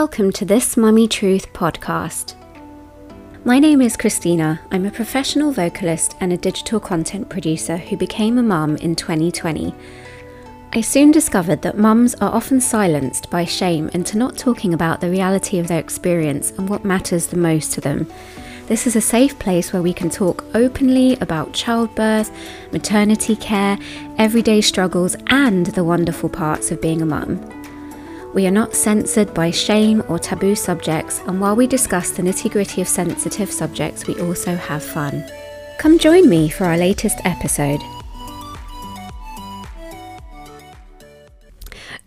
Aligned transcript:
Welcome 0.00 0.32
to 0.32 0.44
this 0.44 0.76
Mummy 0.76 1.06
Truth 1.06 1.52
podcast. 1.52 2.34
My 3.44 3.60
name 3.60 3.80
is 3.80 3.96
Christina. 3.96 4.60
I'm 4.72 4.86
a 4.86 4.90
professional 4.90 5.52
vocalist 5.52 6.16
and 6.18 6.32
a 6.32 6.36
digital 6.36 6.80
content 6.80 7.28
producer 7.28 7.76
who 7.76 7.96
became 7.96 8.36
a 8.36 8.42
mum 8.42 8.76
in 8.78 8.96
2020. 8.96 9.72
I 10.72 10.80
soon 10.80 11.12
discovered 11.12 11.62
that 11.62 11.78
mums 11.78 12.16
are 12.16 12.34
often 12.34 12.60
silenced 12.60 13.30
by 13.30 13.44
shame 13.44 13.88
into 13.90 14.18
not 14.18 14.36
talking 14.36 14.74
about 14.74 15.00
the 15.00 15.10
reality 15.10 15.60
of 15.60 15.68
their 15.68 15.78
experience 15.78 16.50
and 16.50 16.68
what 16.68 16.84
matters 16.84 17.28
the 17.28 17.36
most 17.36 17.70
to 17.74 17.80
them. 17.80 18.10
This 18.66 18.88
is 18.88 18.96
a 18.96 19.00
safe 19.00 19.38
place 19.38 19.72
where 19.72 19.80
we 19.80 19.92
can 19.92 20.10
talk 20.10 20.44
openly 20.56 21.16
about 21.20 21.52
childbirth, 21.52 22.32
maternity 22.72 23.36
care, 23.36 23.78
everyday 24.18 24.60
struggles, 24.60 25.14
and 25.28 25.66
the 25.66 25.84
wonderful 25.84 26.30
parts 26.30 26.72
of 26.72 26.82
being 26.82 27.00
a 27.00 27.06
mum. 27.06 27.63
We 28.34 28.48
are 28.48 28.50
not 28.50 28.74
censored 28.74 29.32
by 29.32 29.52
shame 29.52 30.02
or 30.08 30.18
taboo 30.18 30.56
subjects, 30.56 31.20
and 31.28 31.40
while 31.40 31.54
we 31.54 31.68
discuss 31.68 32.10
the 32.10 32.22
nitty 32.22 32.50
gritty 32.50 32.80
of 32.80 32.88
sensitive 32.88 33.48
subjects, 33.48 34.08
we 34.08 34.20
also 34.20 34.56
have 34.56 34.82
fun. 34.82 35.24
Come 35.78 36.00
join 36.00 36.28
me 36.28 36.48
for 36.48 36.64
our 36.64 36.76
latest 36.76 37.18
episode. 37.24 37.80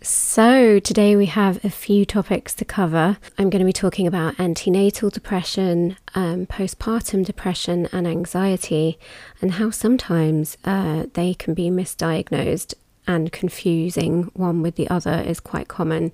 So, 0.02 0.78
today 0.78 1.16
we 1.16 1.24
have 1.26 1.64
a 1.64 1.70
few 1.70 2.04
topics 2.04 2.52
to 2.56 2.64
cover. 2.66 3.16
I'm 3.38 3.48
going 3.48 3.60
to 3.60 3.64
be 3.64 3.72
talking 3.72 4.06
about 4.06 4.38
antenatal 4.38 5.08
depression, 5.08 5.96
um, 6.14 6.44
postpartum 6.44 7.24
depression, 7.24 7.88
and 7.90 8.06
anxiety, 8.06 8.98
and 9.40 9.52
how 9.52 9.70
sometimes 9.70 10.58
uh, 10.66 11.06
they 11.14 11.32
can 11.32 11.54
be 11.54 11.70
misdiagnosed 11.70 12.74
and 13.08 13.32
confusing 13.32 14.30
one 14.34 14.62
with 14.62 14.76
the 14.76 14.88
other 14.88 15.24
is 15.26 15.40
quite 15.40 15.66
common, 15.66 16.12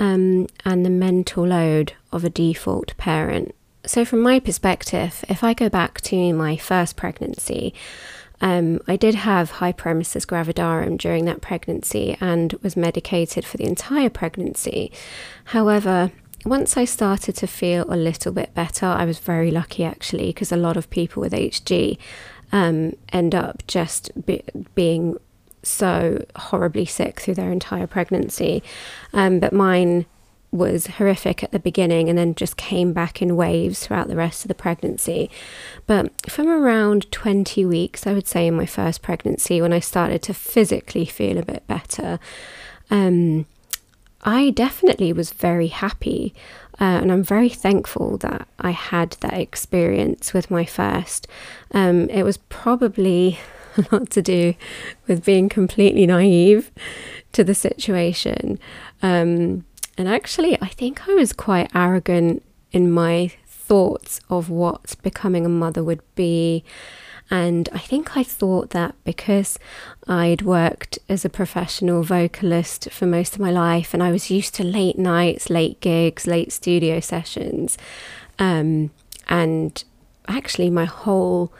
um, 0.00 0.48
and 0.64 0.84
the 0.84 0.90
mental 0.90 1.46
load 1.46 1.92
of 2.10 2.24
a 2.24 2.30
default 2.30 2.96
parent. 2.96 3.54
So, 3.86 4.04
from 4.04 4.22
my 4.22 4.40
perspective, 4.40 5.24
if 5.28 5.44
I 5.44 5.54
go 5.54 5.68
back 5.68 6.00
to 6.02 6.32
my 6.32 6.56
first 6.56 6.96
pregnancy, 6.96 7.74
um, 8.40 8.80
I 8.88 8.96
did 8.96 9.14
have 9.14 9.52
hyperemesis 9.52 10.26
gravidarum 10.26 10.98
during 10.98 11.26
that 11.26 11.40
pregnancy 11.40 12.16
and 12.20 12.54
was 12.62 12.76
medicated 12.76 13.44
for 13.44 13.58
the 13.58 13.64
entire 13.64 14.10
pregnancy. 14.10 14.90
However, 15.44 16.10
once 16.44 16.76
I 16.76 16.84
started 16.84 17.36
to 17.36 17.46
feel 17.46 17.84
a 17.88 17.96
little 17.96 18.32
bit 18.32 18.54
better, 18.54 18.86
I 18.86 19.04
was 19.04 19.18
very 19.18 19.50
lucky 19.50 19.84
actually, 19.84 20.28
because 20.28 20.50
a 20.50 20.56
lot 20.56 20.76
of 20.76 20.90
people 20.90 21.20
with 21.20 21.32
HG 21.32 21.98
um, 22.52 22.94
end 23.12 23.34
up 23.34 23.66
just 23.66 24.10
be- 24.26 24.44
being 24.74 25.16
so 25.66 26.24
horribly 26.36 26.86
sick 26.86 27.20
through 27.20 27.34
their 27.34 27.52
entire 27.52 27.86
pregnancy. 27.86 28.62
Um, 29.12 29.40
but 29.40 29.52
mine 29.52 30.06
was 30.54 30.86
horrific 30.86 31.42
at 31.42 31.50
the 31.50 31.58
beginning 31.58 32.08
and 32.08 32.16
then 32.16 32.34
just 32.34 32.56
came 32.56 32.92
back 32.92 33.20
in 33.20 33.34
waves 33.34 33.80
throughout 33.80 34.06
the 34.06 34.16
rest 34.16 34.44
of 34.44 34.48
the 34.48 34.54
pregnancy. 34.54 35.28
But 35.86 36.30
from 36.30 36.46
around 36.48 37.10
20 37.10 37.64
weeks, 37.64 38.06
I 38.06 38.12
would 38.12 38.28
say, 38.28 38.46
in 38.46 38.54
my 38.54 38.66
first 38.66 39.02
pregnancy, 39.02 39.60
when 39.60 39.72
I 39.72 39.80
started 39.80 40.22
to 40.22 40.34
physically 40.34 41.06
feel 41.06 41.38
a 41.38 41.44
bit 41.44 41.66
better, 41.66 42.20
um, 42.88 43.46
I 44.22 44.50
definitely 44.50 45.12
was 45.12 45.32
very 45.32 45.66
happy. 45.66 46.34
Uh, 46.80 46.84
and 47.02 47.12
I'm 47.12 47.22
very 47.22 47.48
thankful 47.48 48.16
that 48.18 48.48
I 48.58 48.70
had 48.70 49.12
that 49.20 49.34
experience 49.34 50.32
with 50.32 50.50
my 50.50 50.64
first. 50.64 51.26
Um, 51.72 52.08
it 52.10 52.22
was 52.22 52.36
probably 52.36 53.38
a 53.78 53.86
lot 53.92 54.10
to 54.10 54.22
do 54.22 54.54
with 55.06 55.24
being 55.24 55.48
completely 55.48 56.06
naive 56.06 56.70
to 57.32 57.44
the 57.44 57.54
situation. 57.54 58.58
Um, 59.02 59.64
and 59.96 60.08
actually, 60.08 60.60
I 60.60 60.68
think 60.68 61.08
I 61.08 61.14
was 61.14 61.32
quite 61.32 61.70
arrogant 61.74 62.42
in 62.72 62.90
my 62.90 63.32
thoughts 63.46 64.20
of 64.28 64.50
what 64.50 64.96
becoming 65.02 65.46
a 65.46 65.48
mother 65.48 65.82
would 65.82 66.02
be. 66.14 66.64
And 67.30 67.68
I 67.72 67.78
think 67.78 68.16
I 68.16 68.22
thought 68.22 68.70
that 68.70 68.94
because 69.04 69.58
I'd 70.06 70.42
worked 70.42 70.98
as 71.08 71.24
a 71.24 71.30
professional 71.30 72.02
vocalist 72.02 72.90
for 72.90 73.06
most 73.06 73.34
of 73.34 73.40
my 73.40 73.50
life 73.50 73.94
and 73.94 74.02
I 74.02 74.12
was 74.12 74.30
used 74.30 74.54
to 74.56 74.64
late 74.64 74.98
nights, 74.98 75.48
late 75.48 75.80
gigs, 75.80 76.26
late 76.26 76.52
studio 76.52 77.00
sessions, 77.00 77.78
um, 78.38 78.90
and 79.26 79.82
actually 80.28 80.68
my 80.68 80.84
whole, 80.84 81.50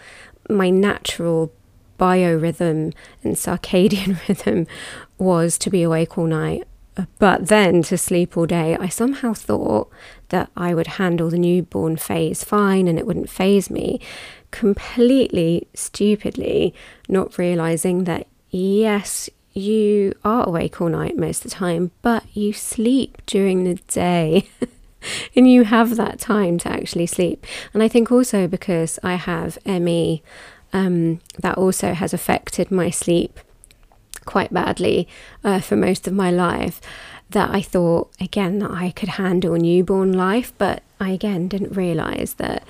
my 0.51 0.69
natural 0.69 1.51
biorhythm 1.99 2.95
and 3.23 3.37
circadian 3.37 4.19
rhythm 4.29 4.67
was 5.19 5.59
to 5.59 5.71
be 5.71 5.83
awake 5.83 6.19
all 6.19 6.27
night, 6.27 6.67
but 7.19 7.49
then 7.49 7.83
to 7.85 7.99
sleep 7.99 8.37
all 8.37 8.47
day. 8.47 8.77
I 8.79 8.89
somehow 8.89 9.35
thought 9.35 9.91
that 10.29 10.51
I 10.57 10.75
would 10.75 10.87
handle 10.87 11.31
the 11.31 11.39
newborn 11.39 11.97
phase 11.97 12.45
fine 12.45 12.89
and 12.89 12.99
it 12.99 13.07
wouldn't 13.07 13.31
phase 13.31 13.71
me. 13.71 14.01
Completely 14.51 15.67
stupidly, 15.75 16.75
not 17.09 17.39
realizing 17.39 18.05
that 18.05 18.27
yes, 18.51 19.29
you 19.53 20.15
are 20.25 20.47
awake 20.47 20.81
all 20.81 20.89
night 20.89 21.17
most 21.17 21.45
of 21.45 21.51
the 21.51 21.57
time, 21.57 21.91
but 22.03 22.25
you 22.37 22.53
sleep 22.53 23.23
during 23.27 23.65
the 23.65 23.75
day. 23.89 24.49
and 25.37 25.51
you 25.51 25.65
have 25.65 25.97
that 25.97 26.19
time 26.19 26.59
to 26.59 26.71
actually 26.71 27.07
sleep. 27.07 27.47
And 27.73 27.83
I 27.83 27.89
think 27.89 28.11
also 28.11 28.47
because 28.47 28.99
I 29.03 29.15
have 29.15 29.59
ME, 29.67 30.23
um, 30.75 31.21
that 31.39 31.57
also 31.57 31.95
has 31.95 32.13
affected 32.13 32.71
my 32.71 32.91
sleep 32.91 33.41
quite 34.27 34.53
badly 34.53 35.09
uh, 35.43 35.61
for 35.61 35.77
most 35.77 36.07
of 36.07 36.13
my 36.13 36.31
life. 36.31 36.81
That 37.31 37.51
I 37.51 37.63
thought 37.63 38.11
again 38.21 38.59
that 38.59 38.71
I 38.71 38.91
could 38.91 39.11
handle 39.11 39.55
newborn 39.55 40.13
life, 40.13 40.53
but 40.59 40.83
I 41.01 41.11
again 41.11 41.49
didn't 41.49 41.73
realize 41.73 42.35
that 42.35 42.65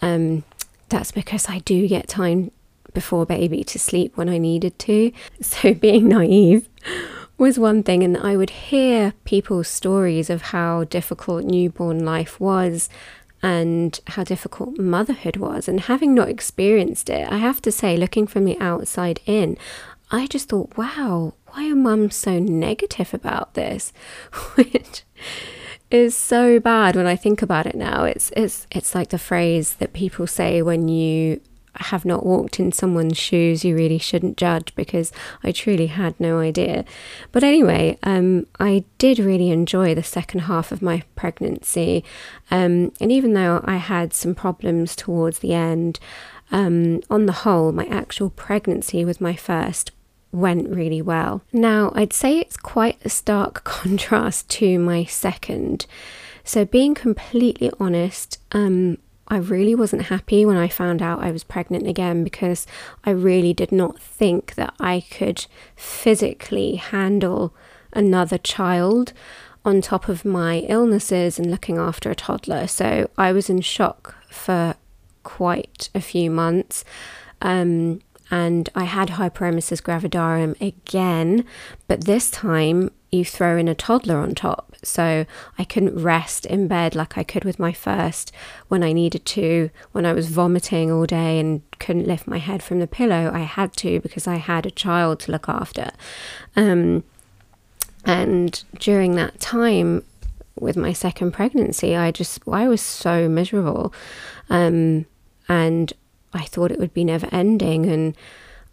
um, 0.00 0.44
that's 0.88 1.10
because 1.10 1.48
I 1.48 1.58
do 1.60 1.88
get 1.88 2.06
time 2.06 2.52
before 2.94 3.26
baby 3.26 3.64
to 3.64 3.78
sleep 3.78 4.16
when 4.16 4.28
I 4.28 4.38
needed 4.38 4.78
to. 4.80 5.12
So 5.40 5.74
being 5.74 6.08
naive 6.08 6.68
was 7.36 7.58
one 7.58 7.82
thing, 7.82 8.02
and 8.02 8.16
I 8.16 8.36
would 8.36 8.50
hear 8.50 9.12
people's 9.24 9.68
stories 9.68 10.30
of 10.30 10.42
how 10.42 10.84
difficult 10.84 11.44
newborn 11.44 12.04
life 12.04 12.38
was 12.38 12.88
and 13.42 13.98
how 14.08 14.24
difficult 14.24 14.78
motherhood 14.78 15.36
was. 15.36 15.68
And 15.68 15.80
having 15.80 16.14
not 16.14 16.28
experienced 16.28 17.10
it, 17.10 17.30
I 17.30 17.38
have 17.38 17.60
to 17.62 17.72
say, 17.72 17.96
looking 17.96 18.26
from 18.26 18.44
the 18.44 18.58
outside 18.60 19.20
in, 19.26 19.56
I 20.10 20.26
just 20.26 20.48
thought, 20.48 20.76
wow, 20.76 21.34
why 21.48 21.70
are 21.70 21.74
mums 21.74 22.14
so 22.14 22.38
negative 22.38 23.12
about 23.12 23.54
this? 23.54 23.92
Which 24.54 25.02
is 25.90 26.16
so 26.16 26.58
bad 26.60 26.96
when 26.96 27.06
I 27.06 27.16
think 27.16 27.42
about 27.42 27.66
it 27.66 27.74
now. 27.74 28.04
It's 28.04 28.30
it's 28.36 28.66
it's 28.70 28.94
like 28.94 29.08
the 29.08 29.18
phrase 29.18 29.74
that 29.74 29.92
people 29.92 30.26
say 30.26 30.62
when 30.62 30.88
you 30.88 31.40
have 31.82 32.04
not 32.04 32.24
walked 32.24 32.58
in 32.58 32.72
someone's 32.72 33.16
shoes, 33.16 33.64
you 33.64 33.74
really 33.74 33.98
shouldn't 33.98 34.36
judge 34.36 34.74
because 34.74 35.12
I 35.42 35.52
truly 35.52 35.86
had 35.86 36.18
no 36.20 36.38
idea. 36.38 36.84
But 37.32 37.44
anyway, 37.44 37.98
um, 38.02 38.46
I 38.58 38.84
did 38.98 39.18
really 39.18 39.50
enjoy 39.50 39.94
the 39.94 40.02
second 40.02 40.40
half 40.40 40.72
of 40.72 40.82
my 40.82 41.02
pregnancy. 41.14 42.04
Um, 42.50 42.92
and 43.00 43.12
even 43.12 43.34
though 43.34 43.62
I 43.64 43.76
had 43.76 44.12
some 44.12 44.34
problems 44.34 44.96
towards 44.96 45.40
the 45.40 45.54
end, 45.54 45.98
um, 46.50 47.00
on 47.10 47.26
the 47.26 47.32
whole, 47.32 47.72
my 47.72 47.86
actual 47.86 48.30
pregnancy 48.30 49.04
with 49.04 49.20
my 49.20 49.34
first 49.34 49.90
went 50.32 50.68
really 50.68 51.02
well. 51.02 51.42
Now, 51.52 51.92
I'd 51.94 52.12
say 52.12 52.38
it's 52.38 52.56
quite 52.56 52.98
a 53.04 53.08
stark 53.08 53.64
contrast 53.64 54.48
to 54.50 54.78
my 54.78 55.04
second. 55.04 55.86
So, 56.44 56.64
being 56.64 56.94
completely 56.94 57.72
honest, 57.80 58.38
um, 58.52 58.98
I 59.28 59.38
really 59.38 59.74
wasn't 59.74 60.02
happy 60.02 60.44
when 60.44 60.56
I 60.56 60.68
found 60.68 61.02
out 61.02 61.22
I 61.22 61.32
was 61.32 61.44
pregnant 61.44 61.86
again 61.86 62.22
because 62.22 62.66
I 63.04 63.10
really 63.10 63.52
did 63.52 63.72
not 63.72 64.00
think 64.00 64.54
that 64.54 64.74
I 64.78 65.04
could 65.10 65.46
physically 65.74 66.76
handle 66.76 67.52
another 67.92 68.38
child 68.38 69.12
on 69.64 69.80
top 69.80 70.08
of 70.08 70.24
my 70.24 70.58
illnesses 70.68 71.38
and 71.38 71.50
looking 71.50 71.76
after 71.76 72.10
a 72.10 72.14
toddler. 72.14 72.68
So 72.68 73.10
I 73.18 73.32
was 73.32 73.50
in 73.50 73.60
shock 73.62 74.14
for 74.30 74.76
quite 75.24 75.90
a 75.92 76.00
few 76.00 76.30
months. 76.30 76.84
Um, 77.42 78.00
and 78.30 78.68
I 78.74 78.84
had 78.84 79.10
hyperemesis 79.10 79.80
gravidarum 79.82 80.60
again, 80.60 81.44
but 81.86 82.04
this 82.04 82.30
time 82.30 82.90
you 83.12 83.24
throw 83.24 83.56
in 83.56 83.68
a 83.68 83.74
toddler 83.74 84.16
on 84.18 84.34
top. 84.34 84.74
So 84.82 85.26
I 85.58 85.64
couldn't 85.64 86.00
rest 86.02 86.44
in 86.44 86.68
bed 86.68 86.94
like 86.94 87.16
I 87.16 87.22
could 87.22 87.44
with 87.44 87.58
my 87.58 87.72
first 87.72 88.32
when 88.68 88.82
I 88.82 88.92
needed 88.92 89.24
to. 89.26 89.70
When 89.92 90.04
I 90.04 90.12
was 90.12 90.28
vomiting 90.28 90.90
all 90.90 91.06
day 91.06 91.38
and 91.38 91.62
couldn't 91.78 92.06
lift 92.06 92.26
my 92.26 92.38
head 92.38 92.62
from 92.62 92.80
the 92.80 92.86
pillow, 92.86 93.30
I 93.32 93.40
had 93.40 93.72
to 93.76 94.00
because 94.00 94.26
I 94.26 94.36
had 94.36 94.66
a 94.66 94.70
child 94.70 95.20
to 95.20 95.32
look 95.32 95.48
after. 95.48 95.90
Um, 96.56 97.04
and 98.04 98.62
during 98.78 99.14
that 99.16 99.40
time, 99.40 100.04
with 100.58 100.76
my 100.76 100.92
second 100.92 101.32
pregnancy, 101.32 101.96
I 101.96 102.10
just 102.10 102.40
I 102.48 102.68
was 102.68 102.80
so 102.80 103.28
miserable, 103.28 103.92
um, 104.48 105.06
and 105.48 105.92
I 106.36 106.44
thought 106.44 106.70
it 106.70 106.78
would 106.78 106.94
be 106.94 107.04
never 107.04 107.28
ending, 107.32 107.86
and 107.86 108.16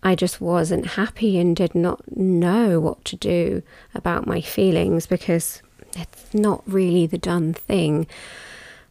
I 0.03 0.15
just 0.15 0.41
wasn't 0.41 0.85
happy 0.87 1.37
and 1.39 1.55
did 1.55 1.73
not 1.73 2.15
know 2.15 2.79
what 2.79 3.03
to 3.05 3.15
do 3.15 3.63
about 3.95 4.27
my 4.27 4.41
feelings 4.41 5.07
because 5.07 5.61
it's 5.95 6.33
not 6.33 6.61
really 6.65 7.07
the 7.07 7.17
done 7.17 7.53
thing 7.53 8.07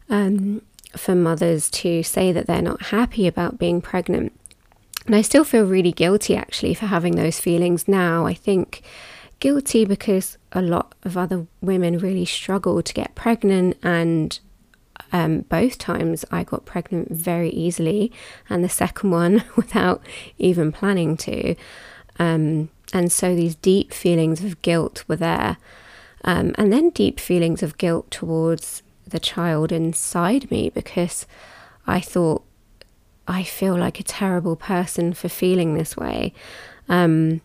um, 0.09 0.63
for 0.97 1.15
mothers 1.15 1.71
to 1.71 2.03
say 2.03 2.33
that 2.33 2.47
they're 2.47 2.63
not 2.63 2.87
happy 2.87 3.27
about 3.27 3.59
being 3.59 3.81
pregnant. 3.81 4.33
And 5.07 5.17
I 5.17 5.23
still 5.23 5.45
feel 5.45 5.65
really 5.65 5.93
guilty 5.93 6.37
actually 6.37 6.75
for 6.75 6.87
having 6.87 7.17
those 7.17 7.41
feelings 7.41 7.89
now. 7.89 8.25
I 8.27 8.35
think 8.35 8.83
guilty 9.41 9.85
because 9.85 10.39
a 10.53 10.63
lot 10.63 10.95
of 11.03 11.17
other 11.17 11.47
women 11.61 11.99
really 11.99 12.25
struggle 12.25 12.83
to 12.83 12.95
get 12.95 13.15
pregnant 13.15 13.77
and 13.83 14.39
um, 15.13 15.43
both 15.43 15.79
times 15.79 16.25
I 16.31 16.43
got 16.43 16.65
pregnant 16.65 17.13
very 17.13 17.51
easily, 17.51 18.11
and 18.49 18.65
the 18.65 18.69
second 18.69 19.11
one 19.11 19.45
without 19.57 20.03
even 20.39 20.73
planning 20.73 21.17
to. 21.19 21.55
Um, 22.19 22.71
and 22.93 23.13
so 23.13 23.35
these 23.35 23.55
deep 23.55 23.93
feelings 23.93 24.43
of 24.43 24.61
guilt 24.63 25.05
were 25.09 25.17
there. 25.17 25.59
Um, 26.25 26.55
and 26.57 26.73
then 26.73 26.91
deep 26.91 27.21
feelings 27.21 27.63
of 27.63 27.79
guilt 27.79 28.11
towards 28.11 28.83
the 29.07 29.21
child 29.21 29.73
inside 29.73 30.51
me 30.51 30.71
because 30.71 31.27
I 31.87 32.01
thought 32.01 32.45
I 33.27 33.43
feel 33.43 33.77
like 33.77 34.01
a 34.01 34.05
terrible 34.05 34.57
person 34.57 35.13
for 35.13 35.29
feeling 35.29 35.75
this 35.75 35.97
way. 35.97 36.33
Um, 36.89 37.41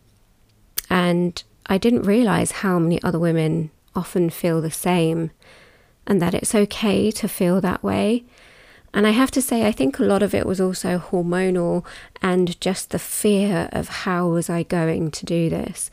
and 0.89 1.41
I 1.65 1.77
didn't 1.77 2.03
realize 2.03 2.51
how 2.51 2.79
many 2.79 3.01
other 3.03 3.19
women 3.19 3.71
often 3.95 4.29
feel 4.29 4.61
the 4.61 4.71
same 4.71 5.31
and 6.07 6.21
that 6.21 6.33
it's 6.33 6.56
okay 6.56 7.12
to 7.12 7.27
feel 7.27 7.62
that 7.62 7.83
way. 7.83 8.24
And 8.94 9.06
I 9.06 9.12
have 9.12 9.30
to 9.31 9.42
say, 9.42 9.68
I 9.68 9.71
think 9.71 10.00
a 10.00 10.04
lot 10.04 10.24
of 10.24 10.33
it 10.33 10.45
was 10.45 10.59
also 10.59 10.98
hormonal 10.98 11.86
and 12.21 12.59
just 12.59 12.89
the 12.89 13.00
fear 13.00 13.69
of 13.71 13.89
how 13.89 14.30
was 14.30 14.50
I 14.50 14.63
going 14.63 15.12
to 15.12 15.25
do 15.25 15.50
this. 15.50 15.92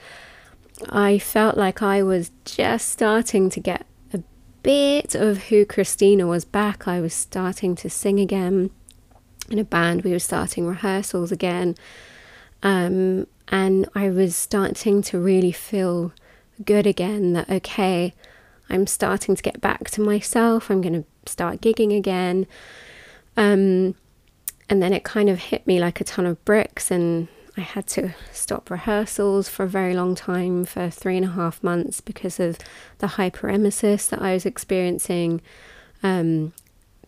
I 0.89 1.19
felt 1.19 1.59
like 1.59 1.83
I 1.83 2.03
was 2.03 2.31
just 2.45 2.89
starting 2.89 3.51
to 3.51 3.61
get 3.61 3.85
a 4.13 4.23
bit 4.63 5.15
of 5.15 5.45
who 5.45 5.67
Christina 5.67 6.27
was 6.27 6.45
back. 6.45 6.89
I 6.89 7.01
was 7.01 7.13
starting 7.13 7.75
to 7.77 7.91
sing 7.91 8.21
again 8.21 8.71
in 9.51 9.59
a 9.59 9.65
band, 9.65 10.03
we 10.03 10.13
were 10.13 10.19
starting 10.19 10.67
rehearsals 10.67 11.31
again. 11.31 11.77
Um, 12.63 13.27
and 13.49 13.89
I 13.95 14.09
was 14.11 14.35
starting 14.35 15.03
to 15.03 15.19
really 15.19 15.53
feel 15.53 16.13
good 16.65 16.87
again 16.87 17.35
that, 17.35 17.51
okay, 17.51 18.15
I'm 18.71 18.87
starting 18.87 19.37
to 19.37 19.43
get 19.43 19.61
back 19.61 19.91
to 19.91 20.01
myself. 20.01 20.71
I'm 20.71 20.81
going 20.81 21.03
to 21.03 21.31
start 21.31 21.61
gigging 21.61 21.97
again. 21.97 22.47
Um, 23.37 23.95
and 24.71 24.83
then 24.83 24.93
it 24.93 25.05
kind 25.05 25.29
of 25.29 25.39
hit 25.39 25.67
me 25.67 25.79
like 25.79 26.01
a 26.01 26.05
ton 26.05 26.27
of 26.27 26.43
bricks, 26.45 26.91
and 26.91 27.29
I 27.57 27.61
had 27.61 27.87
to 27.89 28.15
stop 28.33 28.71
rehearsals 28.71 29.49
for 29.49 29.65
a 29.65 29.69
very 29.69 29.95
long 29.95 30.15
time 30.15 30.65
for 30.65 30.91
three 30.91 31.17
and 31.17 31.27
a 31.27 31.31
half 31.31 31.63
months 31.63 32.01
because 32.01 32.41
of 32.41 32.59
the 32.99 33.09
hyperemesis 33.09 34.09
that 34.09 34.23
I 34.23 34.33
was 34.33 34.47
experiencing. 34.47 35.41
Um, 36.03 36.53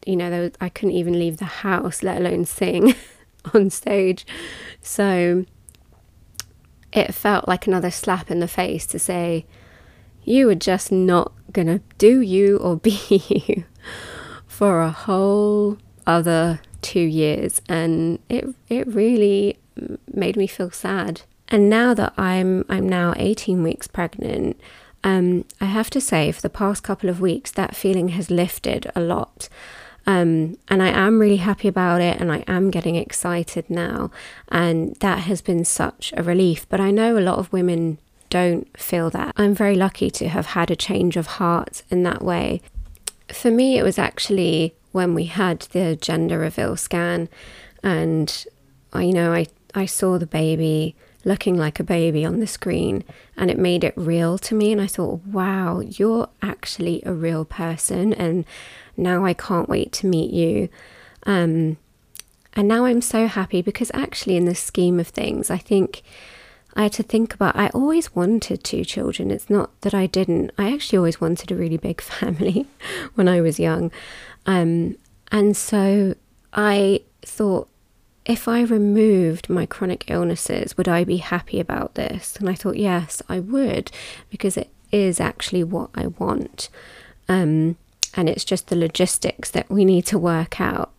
you 0.06 0.16
know, 0.16 0.30
was, 0.30 0.52
I 0.60 0.68
couldn't 0.68 0.94
even 0.94 1.18
leave 1.18 1.38
the 1.38 1.46
house, 1.46 2.02
let 2.02 2.20
alone 2.20 2.44
sing 2.44 2.94
on 3.54 3.70
stage. 3.70 4.26
So 4.80 5.46
it 6.92 7.14
felt 7.14 7.48
like 7.48 7.66
another 7.66 7.90
slap 7.90 8.30
in 8.30 8.40
the 8.40 8.48
face 8.48 8.86
to 8.86 8.98
say, 8.98 9.46
you 10.26 10.46
were 10.46 10.54
just 10.54 10.92
not 10.92 11.32
gonna 11.52 11.80
do 11.96 12.20
you 12.20 12.58
or 12.58 12.76
be 12.76 13.00
you 13.08 13.64
for 14.46 14.82
a 14.82 14.90
whole 14.90 15.78
other 16.06 16.60
two 16.82 17.00
years, 17.00 17.62
and 17.68 18.18
it 18.28 18.44
it 18.68 18.86
really 18.86 19.58
made 20.12 20.36
me 20.36 20.46
feel 20.46 20.70
sad. 20.70 21.22
And 21.48 21.70
now 21.70 21.94
that 21.94 22.12
I'm 22.18 22.64
I'm 22.68 22.88
now 22.88 23.14
18 23.16 23.62
weeks 23.62 23.86
pregnant, 23.86 24.60
um, 25.04 25.44
I 25.60 25.66
have 25.66 25.90
to 25.90 26.00
say 26.00 26.32
for 26.32 26.40
the 26.40 26.50
past 26.50 26.82
couple 26.82 27.08
of 27.08 27.20
weeks 27.20 27.52
that 27.52 27.76
feeling 27.76 28.08
has 28.08 28.30
lifted 28.30 28.90
a 28.94 29.00
lot. 29.00 29.48
Um, 30.08 30.56
and 30.68 30.82
I 30.82 30.88
am 30.88 31.18
really 31.18 31.38
happy 31.38 31.66
about 31.66 32.00
it, 32.00 32.20
and 32.20 32.30
I 32.30 32.44
am 32.46 32.70
getting 32.70 32.94
excited 32.94 33.68
now, 33.68 34.12
and 34.48 34.94
that 34.96 35.20
has 35.20 35.42
been 35.42 35.64
such 35.64 36.12
a 36.16 36.22
relief. 36.22 36.68
But 36.68 36.80
I 36.80 36.92
know 36.92 37.18
a 37.18 37.20
lot 37.20 37.38
of 37.38 37.52
women 37.52 37.98
don't 38.30 38.68
feel 38.78 39.10
that. 39.10 39.34
I'm 39.36 39.54
very 39.54 39.74
lucky 39.74 40.10
to 40.10 40.28
have 40.28 40.46
had 40.46 40.70
a 40.70 40.76
change 40.76 41.16
of 41.16 41.26
heart 41.26 41.82
in 41.90 42.02
that 42.04 42.22
way. 42.22 42.62
For 43.32 43.50
me, 43.50 43.78
it 43.78 43.82
was 43.82 43.98
actually 43.98 44.74
when 44.96 45.14
we 45.14 45.26
had 45.26 45.60
the 45.72 45.94
gender 45.94 46.38
reveal 46.38 46.74
scan 46.74 47.28
and 47.82 48.46
I 48.94 49.02
you 49.02 49.12
know 49.12 49.34
I 49.34 49.46
I 49.74 49.84
saw 49.84 50.18
the 50.18 50.26
baby 50.26 50.96
looking 51.22 51.58
like 51.58 51.78
a 51.78 51.84
baby 51.84 52.24
on 52.24 52.40
the 52.40 52.46
screen 52.46 53.04
and 53.36 53.50
it 53.50 53.58
made 53.58 53.84
it 53.84 53.92
real 53.94 54.38
to 54.38 54.54
me 54.54 54.72
and 54.72 54.80
I 54.80 54.86
thought 54.86 55.20
wow 55.26 55.80
you're 55.80 56.30
actually 56.40 57.02
a 57.04 57.12
real 57.12 57.44
person 57.44 58.14
and 58.14 58.46
now 58.96 59.26
I 59.26 59.34
can't 59.34 59.68
wait 59.68 59.92
to 59.92 60.06
meet 60.06 60.32
you 60.32 60.70
um, 61.24 61.76
and 62.54 62.66
now 62.66 62.86
I'm 62.86 63.02
so 63.02 63.26
happy 63.26 63.60
because 63.60 63.90
actually 63.92 64.36
in 64.36 64.46
the 64.46 64.54
scheme 64.54 64.98
of 64.98 65.08
things 65.08 65.50
I 65.50 65.58
think 65.58 66.02
I 66.76 66.82
had 66.84 66.92
to 66.92 67.02
think 67.02 67.32
about 67.32 67.56
I 67.56 67.68
always 67.68 68.14
wanted 68.14 68.62
two 68.62 68.84
children. 68.84 69.30
It's 69.30 69.48
not 69.48 69.80
that 69.80 69.94
I 69.94 70.06
didn't. 70.06 70.52
I 70.58 70.72
actually 70.72 70.98
always 70.98 71.20
wanted 71.20 71.50
a 71.50 71.56
really 71.56 71.78
big 71.78 72.00
family 72.02 72.66
when 73.14 73.28
I 73.28 73.40
was 73.40 73.58
young. 73.58 73.90
Um, 74.44 74.96
and 75.32 75.56
so 75.56 76.14
I 76.52 77.00
thought, 77.22 77.68
if 78.26 78.46
I 78.46 78.60
removed 78.62 79.48
my 79.48 79.64
chronic 79.66 80.04
illnesses, 80.08 80.76
would 80.76 80.88
I 80.88 81.02
be 81.04 81.16
happy 81.16 81.60
about 81.60 81.94
this? 81.94 82.36
And 82.36 82.48
I 82.48 82.54
thought, 82.54 82.76
yes, 82.76 83.22
I 83.28 83.40
would, 83.40 83.90
because 84.30 84.56
it 84.56 84.68
is 84.92 85.18
actually 85.18 85.64
what 85.64 85.90
I 85.94 86.08
want. 86.08 86.68
Um, 87.28 87.76
and 88.14 88.28
it's 88.28 88.44
just 88.44 88.68
the 88.68 88.76
logistics 88.76 89.50
that 89.52 89.70
we 89.70 89.84
need 89.84 90.06
to 90.06 90.18
work 90.18 90.60
out. 90.60 90.92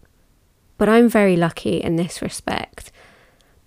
But 0.77 0.89
I'm 0.89 1.09
very 1.09 1.35
lucky 1.35 1.77
in 1.77 1.97
this 1.97 2.21
respect 2.21 2.91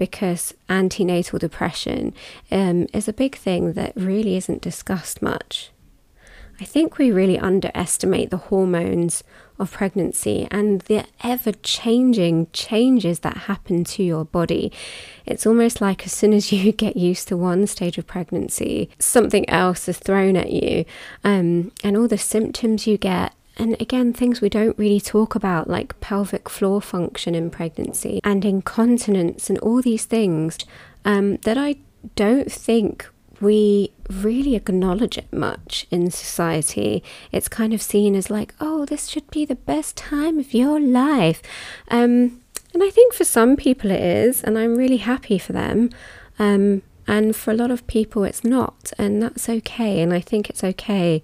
because 0.00 0.54
antenatal 0.70 1.38
depression 1.38 2.14
um, 2.50 2.86
is 2.94 3.06
a 3.06 3.12
big 3.12 3.36
thing 3.36 3.74
that 3.74 3.92
really 3.94 4.34
isn't 4.34 4.62
discussed 4.62 5.20
much. 5.20 5.72
I 6.58 6.64
think 6.64 6.96
we 6.96 7.12
really 7.12 7.38
underestimate 7.38 8.30
the 8.30 8.38
hormones 8.48 9.22
of 9.58 9.70
pregnancy 9.72 10.48
and 10.50 10.80
the 10.82 11.04
ever 11.22 11.52
changing 11.52 12.46
changes 12.54 13.18
that 13.20 13.36
happen 13.36 13.84
to 13.84 14.02
your 14.02 14.24
body. 14.24 14.72
It's 15.26 15.46
almost 15.46 15.82
like 15.82 16.06
as 16.06 16.12
soon 16.12 16.32
as 16.32 16.50
you 16.50 16.72
get 16.86 16.96
used 16.96 17.28
to 17.28 17.36
one 17.36 17.66
stage 17.66 17.98
of 17.98 18.06
pregnancy, 18.06 18.88
something 18.98 19.46
else 19.50 19.86
is 19.86 19.98
thrown 19.98 20.34
at 20.34 20.50
you, 20.50 20.86
um, 21.24 21.72
and 21.84 21.94
all 21.94 22.08
the 22.08 22.16
symptoms 22.16 22.86
you 22.86 22.96
get. 22.96 23.34
And 23.60 23.76
again, 23.78 24.14
things 24.14 24.40
we 24.40 24.48
don't 24.48 24.78
really 24.78 25.00
talk 25.00 25.34
about, 25.34 25.68
like 25.68 26.00
pelvic 26.00 26.48
floor 26.48 26.80
function 26.80 27.34
in 27.34 27.50
pregnancy 27.50 28.18
and 28.24 28.42
incontinence, 28.42 29.50
and 29.50 29.58
all 29.58 29.82
these 29.82 30.06
things 30.06 30.56
um, 31.04 31.36
that 31.38 31.58
I 31.58 31.76
don't 32.16 32.50
think 32.50 33.06
we 33.38 33.92
really 34.08 34.56
acknowledge 34.56 35.18
it 35.18 35.30
much 35.30 35.86
in 35.90 36.10
society. 36.10 37.02
It's 37.32 37.48
kind 37.48 37.74
of 37.74 37.82
seen 37.82 38.14
as 38.14 38.30
like, 38.30 38.54
oh, 38.60 38.86
this 38.86 39.08
should 39.08 39.30
be 39.30 39.44
the 39.44 39.56
best 39.56 39.94
time 39.94 40.38
of 40.38 40.54
your 40.54 40.80
life. 40.80 41.42
Um, 41.88 42.40
and 42.72 42.82
I 42.82 42.88
think 42.88 43.12
for 43.12 43.24
some 43.24 43.56
people 43.56 43.90
it 43.90 44.00
is, 44.00 44.42
and 44.42 44.56
I'm 44.56 44.74
really 44.76 44.98
happy 44.98 45.36
for 45.38 45.52
them. 45.52 45.90
Um, 46.38 46.80
and 47.06 47.36
for 47.36 47.50
a 47.50 47.54
lot 47.54 47.70
of 47.70 47.86
people, 47.86 48.24
it's 48.24 48.42
not, 48.42 48.92
and 48.96 49.22
that's 49.22 49.50
okay. 49.50 50.00
And 50.00 50.14
I 50.14 50.20
think 50.20 50.48
it's 50.48 50.64
okay 50.64 51.22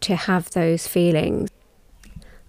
to 0.00 0.16
have 0.16 0.50
those 0.50 0.86
feelings. 0.86 1.48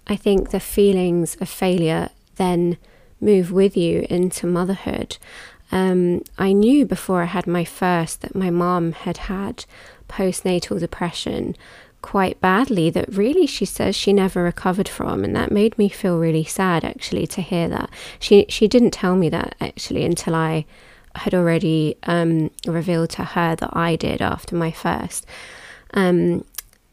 I 0.06 0.16
think 0.16 0.50
the 0.50 0.60
feelings 0.60 1.36
of 1.40 1.48
failure 1.48 2.10
then 2.36 2.76
move 3.20 3.50
with 3.50 3.76
you 3.76 4.06
into 4.08 4.46
motherhood. 4.46 5.16
Um, 5.72 6.22
I 6.38 6.52
knew 6.52 6.86
before 6.86 7.22
I 7.22 7.26
had 7.26 7.46
my 7.46 7.64
first 7.64 8.20
that 8.20 8.34
my 8.36 8.50
mom 8.50 8.92
had 8.92 9.16
had 9.16 9.64
postnatal 10.08 10.78
depression 10.78 11.56
quite 12.02 12.40
badly 12.40 12.88
that 12.90 13.12
really 13.12 13.46
she 13.46 13.64
says 13.64 13.96
she 13.96 14.12
never 14.12 14.44
recovered 14.44 14.88
from 14.88 15.24
and 15.24 15.34
that 15.34 15.50
made 15.50 15.76
me 15.76 15.88
feel 15.88 16.18
really 16.18 16.44
sad 16.44 16.84
actually 16.84 17.26
to 17.26 17.40
hear 17.40 17.68
that 17.68 17.90
she 18.20 18.46
she 18.48 18.68
didn't 18.68 18.92
tell 18.92 19.16
me 19.16 19.28
that 19.28 19.56
actually 19.60 20.04
until 20.04 20.32
I 20.32 20.66
had 21.16 21.34
already 21.34 21.96
um, 22.04 22.50
revealed 22.64 23.10
to 23.10 23.24
her 23.24 23.56
that 23.56 23.70
I 23.74 23.96
did 23.96 24.22
after 24.22 24.54
my 24.54 24.70
first 24.70 25.26
um, 25.94 26.44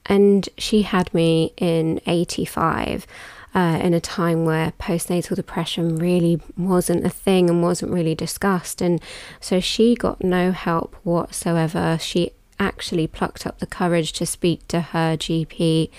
and 0.05 0.47
she 0.57 0.83
had 0.83 1.13
me 1.13 1.53
in 1.57 1.99
85 2.05 3.07
uh, 3.55 3.79
in 3.81 3.93
a 3.93 4.01
time 4.01 4.45
where 4.45 4.71
postnatal 4.79 5.35
depression 5.35 5.97
really 5.97 6.41
wasn't 6.57 7.05
a 7.05 7.09
thing 7.09 7.49
and 7.49 7.61
wasn't 7.61 7.91
really 7.91 8.15
discussed. 8.15 8.81
And 8.81 9.01
so 9.39 9.59
she 9.59 9.95
got 9.95 10.23
no 10.23 10.51
help 10.51 10.95
whatsoever. 11.03 11.97
She 12.01 12.31
actually 12.59 13.07
plucked 13.07 13.45
up 13.45 13.59
the 13.59 13.67
courage 13.67 14.13
to 14.13 14.25
speak 14.25 14.67
to 14.69 14.81
her 14.81 15.17
GP 15.17 15.89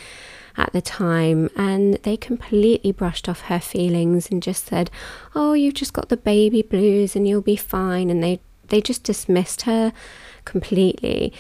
at 0.57 0.73
the 0.73 0.81
time 0.81 1.51
and 1.57 1.95
they 2.05 2.17
completely 2.17 2.93
brushed 2.93 3.29
off 3.29 3.43
her 3.43 3.59
feelings 3.59 4.31
and 4.31 4.41
just 4.41 4.67
said 4.67 4.89
oh 5.35 5.53
you've 5.53 5.75
just 5.75 5.93
got 5.93 6.09
the 6.11 6.17
baby 6.17 6.63
blues 6.63 7.17
and 7.17 7.27
you'll 7.27 7.41
be 7.41 7.57
fine 7.57 8.09
and 8.09 8.23
they 8.23 8.39
they 8.69 8.81
just 8.81 9.03
dismissed 9.03 9.63
her 9.63 9.93
completely 10.45 11.33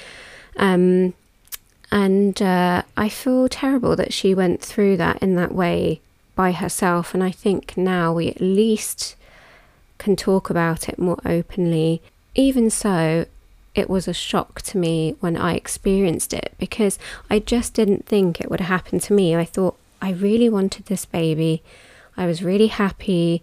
um, 0.56 1.14
And 1.94 2.42
uh, 2.42 2.82
I 2.96 3.08
feel 3.08 3.48
terrible 3.48 3.94
that 3.94 4.12
she 4.12 4.34
went 4.34 4.60
through 4.60 4.96
that 4.96 5.22
in 5.22 5.36
that 5.36 5.54
way 5.54 6.00
by 6.34 6.50
herself. 6.50 7.14
And 7.14 7.22
I 7.22 7.30
think 7.30 7.76
now 7.76 8.12
we 8.12 8.30
at 8.30 8.40
least 8.40 9.14
can 9.98 10.16
talk 10.16 10.50
about 10.50 10.88
it 10.88 10.98
more 10.98 11.20
openly. 11.24 12.02
Even 12.34 12.68
so, 12.68 13.26
it 13.76 13.88
was 13.88 14.08
a 14.08 14.12
shock 14.12 14.60
to 14.62 14.76
me 14.76 15.14
when 15.20 15.36
I 15.36 15.54
experienced 15.54 16.32
it 16.32 16.54
because 16.58 16.98
I 17.30 17.38
just 17.38 17.74
didn't 17.74 18.06
think 18.06 18.40
it 18.40 18.50
would 18.50 18.62
happen 18.62 18.98
to 18.98 19.12
me. 19.12 19.36
I 19.36 19.44
thought 19.44 19.76
I 20.02 20.10
really 20.10 20.48
wanted 20.48 20.86
this 20.86 21.04
baby. 21.04 21.62
I 22.16 22.26
was 22.26 22.42
really 22.42 22.66
happy 22.66 23.40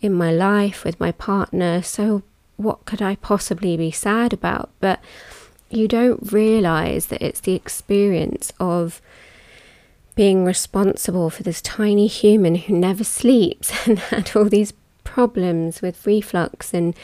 in 0.00 0.12
my 0.12 0.30
life 0.30 0.84
with 0.84 1.00
my 1.00 1.10
partner. 1.10 1.82
So, 1.82 2.22
what 2.56 2.84
could 2.84 3.02
I 3.02 3.16
possibly 3.16 3.76
be 3.76 3.90
sad 3.90 4.32
about? 4.32 4.70
But 4.78 5.00
you 5.72 5.88
don't 5.88 6.32
realize 6.32 7.06
that 7.06 7.22
it's 7.22 7.40
the 7.40 7.54
experience 7.54 8.52
of 8.60 9.00
being 10.14 10.44
responsible 10.44 11.30
for 11.30 11.42
this 11.42 11.62
tiny 11.62 12.06
human 12.06 12.54
who 12.54 12.74
never 12.74 13.04
sleeps 13.04 13.72
and 13.86 13.98
had 13.98 14.36
all 14.36 14.44
these 14.44 14.72
problems 15.04 15.82
with 15.82 16.06
reflux 16.06 16.72
and 16.72 16.94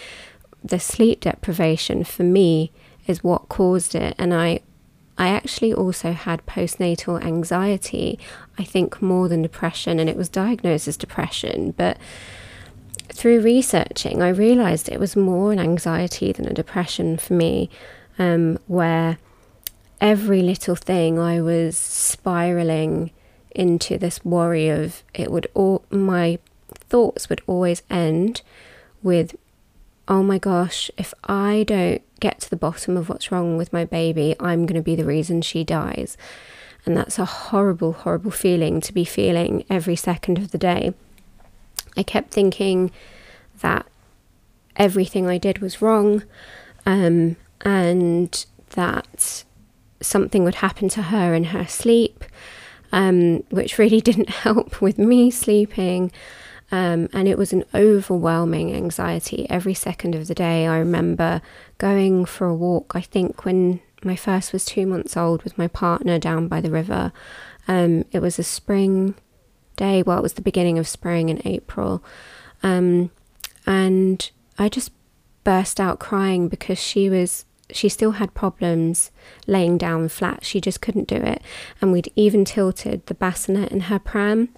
the 0.62 0.78
sleep 0.78 1.20
deprivation 1.20 2.04
for 2.04 2.22
me 2.22 2.70
is 3.06 3.24
what 3.24 3.48
caused 3.48 3.94
it. 3.94 4.14
And 4.18 4.34
I 4.34 4.60
I 5.16 5.28
actually 5.28 5.74
also 5.74 6.12
had 6.12 6.46
postnatal 6.46 7.22
anxiety 7.24 8.18
I 8.58 8.64
think 8.64 9.02
more 9.02 9.28
than 9.28 9.42
depression 9.42 9.98
and 9.98 10.08
it 10.08 10.16
was 10.16 10.28
diagnosed 10.28 10.88
as 10.88 10.96
depression. 10.96 11.72
But 11.76 11.98
through 13.12 13.40
researching 13.40 14.22
I 14.22 14.28
realized 14.28 14.88
it 14.88 15.00
was 15.00 15.16
more 15.16 15.52
an 15.52 15.58
anxiety 15.58 16.32
than 16.32 16.46
a 16.46 16.54
depression 16.54 17.16
for 17.16 17.32
me 17.32 17.70
um, 18.18 18.58
where 18.66 19.18
every 20.00 20.42
little 20.42 20.76
thing 20.76 21.18
I 21.18 21.40
was 21.40 21.76
spiraling 21.76 23.10
into 23.50 23.98
this 23.98 24.24
worry 24.24 24.68
of 24.68 25.02
it 25.14 25.30
would 25.30 25.48
all 25.54 25.84
my 25.90 26.38
thoughts 26.88 27.28
would 27.28 27.42
always 27.46 27.82
end 27.90 28.42
with 29.02 29.34
oh 30.08 30.22
my 30.22 30.38
gosh, 30.38 30.90
if 30.96 31.12
I 31.24 31.64
don't 31.68 32.02
get 32.18 32.40
to 32.40 32.50
the 32.50 32.56
bottom 32.56 32.96
of 32.96 33.08
what's 33.08 33.30
wrong 33.30 33.56
with 33.58 33.72
my 33.72 33.84
baby, 33.84 34.34
I'm 34.40 34.64
going 34.64 34.80
to 34.80 34.82
be 34.82 34.96
the 34.96 35.04
reason 35.04 35.42
she 35.42 35.62
dies. 35.62 36.16
And 36.86 36.96
that's 36.96 37.18
a 37.18 37.26
horrible, 37.26 37.92
horrible 37.92 38.30
feeling 38.30 38.80
to 38.80 38.92
be 38.94 39.04
feeling 39.04 39.64
every 39.68 39.96
second 39.96 40.38
of 40.38 40.50
the 40.50 40.58
day. 40.58 40.94
I 41.96 42.02
kept 42.02 42.30
thinking 42.30 42.90
that 43.60 43.86
everything 44.76 45.26
I 45.26 45.36
did 45.36 45.58
was 45.58 45.82
wrong 45.82 46.22
um, 46.86 47.36
and 47.62 48.46
that 48.70 49.44
something 50.00 50.44
would 50.44 50.56
happen 50.56 50.88
to 50.90 51.02
her 51.02 51.34
in 51.34 51.44
her 51.44 51.66
sleep, 51.66 52.24
um, 52.92 53.42
which 53.50 53.78
really 53.78 54.00
didn't 54.08 54.30
help 54.30 54.80
with 54.80 54.98
me 54.98 55.30
sleeping. 55.30 56.12
Um, 56.70 57.08
and 57.14 57.26
it 57.26 57.38
was 57.38 57.54
an 57.54 57.64
overwhelming 57.74 58.74
anxiety 58.74 59.48
every 59.48 59.72
second 59.72 60.14
of 60.14 60.26
the 60.26 60.34
day. 60.34 60.66
I 60.66 60.76
remember 60.78 61.40
going 61.78 62.26
for 62.26 62.46
a 62.46 62.54
walk, 62.54 62.92
I 62.94 63.00
think 63.00 63.44
when 63.44 63.80
my 64.04 64.16
first 64.16 64.52
was 64.52 64.64
two 64.64 64.86
months 64.86 65.16
old 65.16 65.42
with 65.42 65.56
my 65.56 65.66
partner 65.66 66.18
down 66.18 66.46
by 66.46 66.60
the 66.60 66.70
river. 66.70 67.12
Um, 67.66 68.04
it 68.12 68.20
was 68.20 68.38
a 68.38 68.44
spring 68.44 69.14
day, 69.76 70.02
well, 70.02 70.18
it 70.18 70.22
was 70.22 70.34
the 70.34 70.42
beginning 70.42 70.78
of 70.78 70.86
spring 70.86 71.30
in 71.30 71.40
April. 71.44 72.04
Um, 72.62 73.10
and 73.66 74.30
I 74.58 74.68
just 74.68 74.92
burst 75.44 75.80
out 75.80 75.98
crying 75.98 76.48
because 76.48 76.78
she 76.78 77.08
was 77.08 77.44
she 77.70 77.88
still 77.88 78.12
had 78.12 78.34
problems 78.34 79.10
laying 79.46 79.78
down 79.78 80.08
flat. 80.08 80.44
She 80.44 80.60
just 80.60 80.80
couldn't 80.80 81.08
do 81.08 81.16
it. 81.16 81.42
And 81.80 81.92
we'd 81.92 82.12
even 82.16 82.44
tilted 82.44 83.06
the 83.06 83.14
bassinet 83.14 83.70
in 83.70 83.80
her 83.82 83.98
pram 83.98 84.48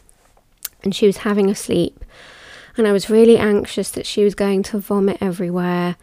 and 0.83 0.95
she 0.95 1.07
was 1.07 1.19
having 1.19 1.51
a 1.51 1.55
sleep. 1.55 2.05
And 2.77 2.87
I 2.87 2.93
was 2.93 3.11
really 3.11 3.37
anxious 3.37 3.91
that 3.91 4.07
she 4.07 4.25
was 4.25 4.35
going 4.35 4.63
to 4.65 4.79
vomit 4.79 5.19
everywhere. 5.21 5.97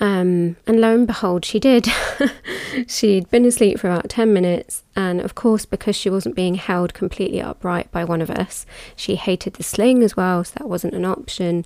Um, 0.00 0.56
and 0.66 0.80
lo 0.80 0.94
and 0.94 1.06
behold, 1.06 1.44
she 1.44 1.58
did. 1.58 1.88
She'd 2.86 3.28
been 3.30 3.44
asleep 3.44 3.80
for 3.80 3.88
about 3.88 4.08
10 4.08 4.32
minutes, 4.32 4.84
and 4.94 5.20
of 5.20 5.34
course, 5.34 5.64
because 5.64 5.96
she 5.96 6.08
wasn't 6.08 6.36
being 6.36 6.54
held 6.54 6.94
completely 6.94 7.40
upright 7.40 7.90
by 7.90 8.04
one 8.04 8.22
of 8.22 8.30
us, 8.30 8.64
she 8.94 9.16
hated 9.16 9.54
the 9.54 9.64
sling 9.64 10.04
as 10.04 10.16
well, 10.16 10.44
so 10.44 10.54
that 10.58 10.68
wasn't 10.68 10.94
an 10.94 11.04
option. 11.04 11.64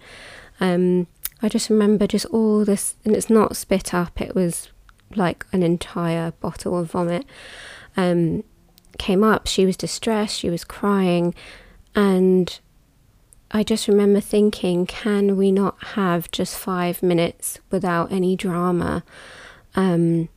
Um, 0.60 1.08
I 1.42 1.48
just 1.48 1.68
remember 1.68 2.06
just 2.06 2.26
all 2.26 2.64
this, 2.64 2.94
and 3.04 3.16
it's 3.16 3.28
not 3.28 3.56
spit 3.56 3.92
up, 3.92 4.20
it 4.20 4.34
was 4.34 4.68
like 5.14 5.44
an 5.52 5.62
entire 5.62 6.30
bottle 6.40 6.78
of 6.78 6.92
vomit. 6.92 7.26
Um, 7.96 8.44
came 8.98 9.24
up, 9.24 9.46
she 9.46 9.66
was 9.66 9.76
distressed, 9.76 10.38
she 10.38 10.50
was 10.50 10.64
crying, 10.64 11.34
and 11.94 12.58
I 13.50 13.62
just 13.62 13.88
remember 13.88 14.20
thinking, 14.20 14.86
can 14.86 15.36
we 15.36 15.52
not 15.52 15.82
have 15.82 16.30
just 16.30 16.56
five 16.56 17.02
minutes 17.02 17.58
without 17.70 18.10
any 18.10 18.36
drama? 18.36 19.04
Um, 19.74 20.28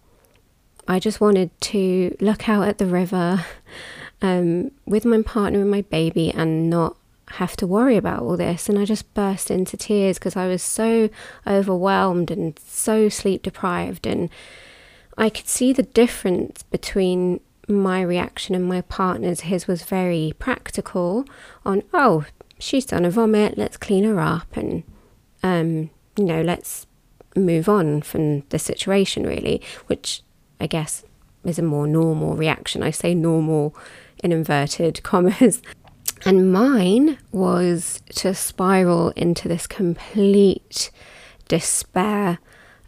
I 0.88 1.00
just 1.00 1.22
wanted 1.22 1.50
to 1.62 2.16
look 2.20 2.50
out 2.50 2.68
at 2.68 2.78
the 2.78 2.86
river 2.86 3.46
um, 4.22 4.72
with 4.86 5.06
my 5.06 5.22
partner 5.22 5.62
and 5.62 5.72
my 5.72 5.82
baby 5.82 6.32
and 6.32 6.70
not 6.70 6.98
have 7.36 7.56
to 7.58 7.68
worry 7.68 7.98
about 7.98 8.22
all 8.22 8.38
this. 8.38 8.70
And 8.70 8.78
I 8.78 8.86
just 8.86 9.14
burst 9.14 9.52
into 9.52 9.78
tears 9.78 10.18
because 10.18 10.36
I 10.36 10.48
was 10.48 10.64
so 10.64 11.10
overwhelmed 11.46 12.32
and 12.32 12.58
so 12.66 13.10
sleep 13.10 13.44
deprived. 13.44 14.06
And 14.06 14.30
I 15.18 15.30
could 15.30 15.48
see 15.48 15.74
the 15.74 15.84
difference 15.84 16.64
between 16.64 17.40
my 17.68 18.02
reaction 18.02 18.56
and 18.56 18.66
my 18.66 18.82
partner's, 18.82 19.42
his 19.42 19.68
was 19.68 19.84
very 19.84 20.34
practical 20.40 21.26
on, 21.66 21.84
oh, 21.94 22.26
she's 22.60 22.86
done 22.86 23.06
a 23.06 23.10
vomit, 23.10 23.58
let's 23.58 23.78
clean 23.78 24.04
her 24.04 24.20
up 24.20 24.56
and, 24.56 24.84
um, 25.44 25.90
you 26.16 26.26
know, 26.26 26.42
let's 26.42 26.86
move 27.36 27.68
on 27.68 28.02
from 28.02 28.42
the 28.50 28.60
situation, 28.60 29.24
really, 29.24 29.62
which 29.88 30.22
I 30.60 30.68
guess 30.68 31.04
is 31.44 31.60
a 31.60 31.64
more 31.64 31.88
normal 31.88 32.36
reaction. 32.36 32.84
I 32.84 32.92
say 32.92 33.14
normal 33.14 33.76
in 34.24 34.32
inverted 34.32 35.04
commas. 35.04 35.62
And 36.26 36.52
mine 36.52 37.20
was 37.32 38.02
to 38.16 38.34
spiral 38.34 39.10
into 39.12 39.48
this 39.48 39.68
complete 39.68 40.90
despair 41.48 42.40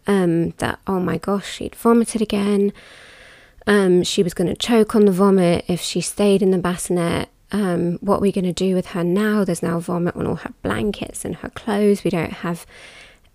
um, 0.08 0.52
that, 0.58 0.80
oh 0.88 1.00
my 1.00 1.18
gosh, 1.20 1.54
she'd 1.54 1.76
vomited 1.76 2.22
again. 2.22 2.74
Um, 3.68 4.02
she 4.02 4.24
was 4.24 4.34
going 4.34 4.48
to 4.48 4.56
choke 4.56 4.96
on 4.96 5.06
the 5.06 5.12
vomit 5.12 5.66
if 5.68 5.82
she 5.82 6.02
stayed 6.02 6.42
in 6.42 6.52
the 6.52 6.58
bassinet. 6.58 7.30
Um, 7.52 7.98
what 8.02 8.18
are 8.18 8.22
we 8.22 8.32
going 8.32 8.46
to 8.46 8.54
do 8.54 8.74
with 8.74 8.88
her 8.88 9.04
now? 9.04 9.44
There's 9.44 9.62
now 9.62 9.80
vomit 9.80 10.16
on 10.16 10.26
all 10.26 10.36
her 10.36 10.54
blankets 10.64 11.24
and 11.24 11.36
her 11.36 11.50
clothes. 11.50 12.04
We 12.04 12.10
don't 12.10 12.34
have, 12.34 12.66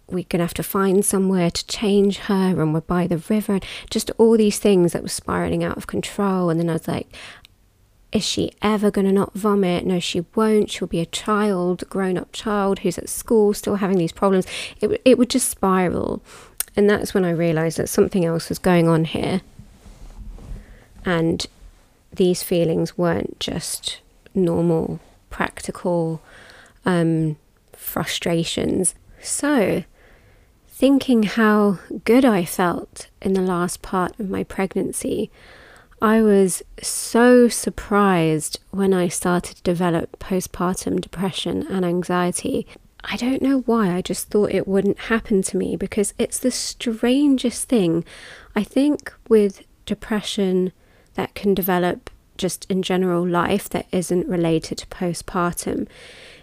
we're 0.09 0.25
going 0.29 0.41
to 0.41 0.45
have 0.45 0.55
to 0.55 0.63
find 0.63 1.05
somewhere 1.05 1.51
to 1.51 1.67
change 1.67 2.19
her, 2.19 2.61
and 2.61 2.75
we're 2.75 2.81
by 2.81 3.07
the 3.07 3.19
river. 3.19 3.61
Just 3.89 4.11
all 4.19 4.37
these 4.37 4.59
things 4.59 4.93
that 4.93 5.03
were 5.03 5.09
spiraling 5.09 5.63
out 5.63 5.77
of 5.77 5.87
control. 5.87 6.51
And 6.51 6.59
then 6.59 6.71
I 6.71 6.75
was 6.75 6.89
like, 6.89 7.15
is 8.13 8.25
she 8.25 8.53
ever 8.61 8.91
going 8.91 9.07
to 9.07 9.13
not 9.13 9.33
vomit? 9.33 9.87
No, 9.87 9.99
she 9.99 10.27
won't. 10.35 10.71
She'll 10.71 10.87
be 10.87 11.01
a 11.01 11.07
child, 11.07 11.89
grown 11.89 12.19
up 12.19 12.31
child 12.33 12.81
who's 12.81 12.99
at 12.99 13.09
school 13.09 13.55
still 13.55 13.77
having 13.77 13.97
these 13.97 14.13
problems. 14.13 14.47
It, 14.81 15.01
it 15.05 15.17
would 15.17 15.31
just 15.31 15.49
spiral. 15.49 16.23
And 16.77 16.89
that's 16.89 17.15
when 17.15 17.25
I 17.25 17.31
realized 17.31 17.79
that 17.79 17.89
something 17.89 18.25
else 18.25 18.51
was 18.51 18.59
going 18.59 18.87
on 18.87 19.07
here. 19.07 19.41
And 21.05 21.47
these 22.13 22.43
feelings 22.43 22.99
weren't 22.99 23.41
just 23.41 24.01
normal, 24.35 25.01
practical 25.31 26.23
um, 26.85 27.37
frustrations. 27.73 28.95
So, 29.23 29.85
thinking 30.69 31.23
how 31.25 31.79
good 32.05 32.25
I 32.25 32.45
felt 32.45 33.09
in 33.23 33.33
the 33.33 33.41
last 33.41 33.83
part 33.83 34.19
of 34.21 34.29
my 34.29 34.45
pregnancy, 34.45 35.31
I 36.03 36.21
was 36.21 36.65
so 36.83 37.47
surprised 37.47 38.59
when 38.73 38.93
I 38.93 39.07
started 39.07 39.59
to 39.59 39.63
develop 39.63 40.19
postpartum 40.19 41.01
depression 41.01 41.65
and 41.71 41.85
anxiety. 41.85 42.67
I 43.05 43.17
don't 43.17 43.41
know 43.41 43.61
why, 43.61 43.95
I 43.95 44.03
just 44.03 44.29
thought 44.29 44.51
it 44.51 44.67
wouldn't 44.67 44.99
happen 44.99 45.43
to 45.43 45.57
me 45.57 45.77
because 45.77 46.13
it's 46.19 46.41
the 46.41 46.51
strangest 46.51 47.69
thing. 47.69 48.05
I 48.57 48.65
think 48.65 49.13
with 49.29 49.63
depression 49.87 50.73
that 51.15 51.37
can 51.37 51.55
develop 51.55 52.11
just 52.37 52.65
in 52.69 52.83
general 52.83 53.25
life 53.25 53.69
that 53.69 53.87
isn't 53.93 54.27
related 54.27 54.79
to 54.79 54.87
postpartum. 54.89 55.87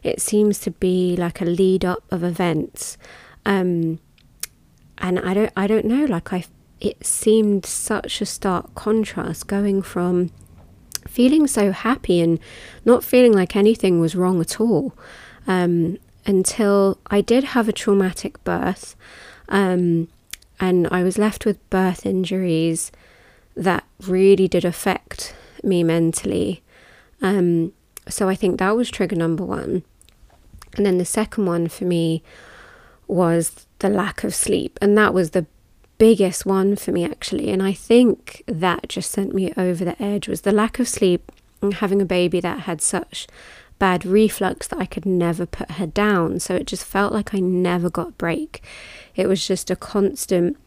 It 0.04 0.22
seems 0.22 0.60
to 0.60 0.72
be 0.72 1.18
like 1.18 1.42
a 1.42 1.46
lead 1.46 1.84
up 1.84 2.06
of 2.12 2.24
events. 2.24 2.98
Um, 3.46 4.00
and 5.00 5.20
I 5.20 5.34
don't 5.34 5.52
I 5.58 5.68
don't 5.68 5.86
know, 5.86 6.06
like 6.06 6.32
I 6.32 6.46
it 6.82 7.06
seemed 7.06 7.66
such 7.66 8.22
a 8.22 8.26
stark 8.26 8.74
contrast 8.76 9.48
going 9.48 9.82
from 9.82 10.32
feeling 11.08 11.48
so 11.48 11.72
happy 11.72 12.22
and 12.22 12.40
not 12.86 13.04
feeling 13.04 13.34
like 13.34 13.56
anything 13.56 14.00
was 14.00 14.16
wrong 14.16 14.40
at 14.40 14.60
all 14.62 14.94
um, 15.48 15.98
until 16.26 17.00
I 17.08 17.22
did 17.22 17.44
have 17.44 17.68
a 17.68 17.74
traumatic 17.74 18.44
birth 18.44 18.96
um, 19.50 20.08
and 20.60 20.88
I 20.92 21.04
was 21.04 21.18
left 21.18 21.46
with 21.46 21.70
birth 21.70 22.06
injuries 22.06 22.92
that 23.56 23.86
really 24.06 24.48
did 24.48 24.64
affect 24.66 25.36
me 25.64 25.84
mentally. 25.84 26.62
Um, 27.22 27.74
so 28.08 28.30
I 28.30 28.36
think 28.36 28.60
that 28.60 28.76
was 28.76 28.90
trigger 28.90 29.16
number 29.16 29.44
one. 29.44 29.84
And 30.76 30.86
then 30.86 30.98
the 30.98 31.06
second 31.06 31.46
one 31.46 31.68
for 31.68 31.86
me 31.86 32.24
was 33.08 33.66
the 33.80 33.90
lack 33.90 34.24
of 34.24 34.36
sleep. 34.36 34.78
And 34.82 34.98
that 34.98 35.14
was 35.14 35.32
the 35.32 35.46
biggest 36.00 36.46
one 36.46 36.76
for 36.76 36.92
me, 36.92 37.06
actually. 37.06 37.52
And 37.52 37.62
I 37.62 37.74
think 37.74 38.44
that 38.48 38.90
just 38.90 39.12
sent 39.12 39.36
me 39.36 39.54
over 39.56 39.86
the 39.86 40.02
edge 40.02 40.28
was 40.28 40.42
the 40.42 40.52
lack 40.52 40.80
of 40.80 40.88
sleep 40.88 41.32
and 41.62 41.76
having 41.76 42.02
a 42.02 42.06
baby 42.06 42.40
that 42.40 42.62
had 42.62 42.82
such 42.82 43.28
bad 43.78 44.06
reflux 44.06 44.68
that 44.68 44.80
I 44.80 44.86
could 44.86 45.06
never 45.06 45.46
put 45.46 45.72
her 45.72 45.86
down. 45.86 46.40
So 46.40 46.56
it 46.56 46.66
just 46.68 46.86
felt 46.86 47.14
like 47.14 47.34
I 47.34 47.40
never 47.40 47.90
got 47.90 48.10
a 48.10 48.14
break. 48.14 48.64
It 49.16 49.28
was 49.28 49.46
just 49.46 49.70
a 49.70 49.76
constant. 49.76 50.58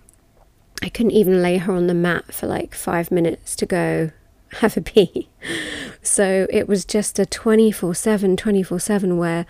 I 0.83 0.89
couldn't 0.89 1.13
even 1.13 1.43
lay 1.43 1.59
her 1.59 1.73
on 1.73 1.87
the 1.87 1.95
mat 1.95 2.33
for 2.33 2.47
like 2.47 2.75
five 2.75 3.11
minutes 3.11 3.57
to 3.57 3.67
go 3.67 4.11
have 4.61 4.77
a 4.77 4.81
pee. 4.81 5.29
So 6.03 6.47
it 6.51 6.69
was 6.69 6.85
just 6.85 7.19
a 7.19 7.27
24 7.27 7.95
7, 7.95 8.37
24 8.37 8.81
7 8.81 9.17
where 9.17 9.47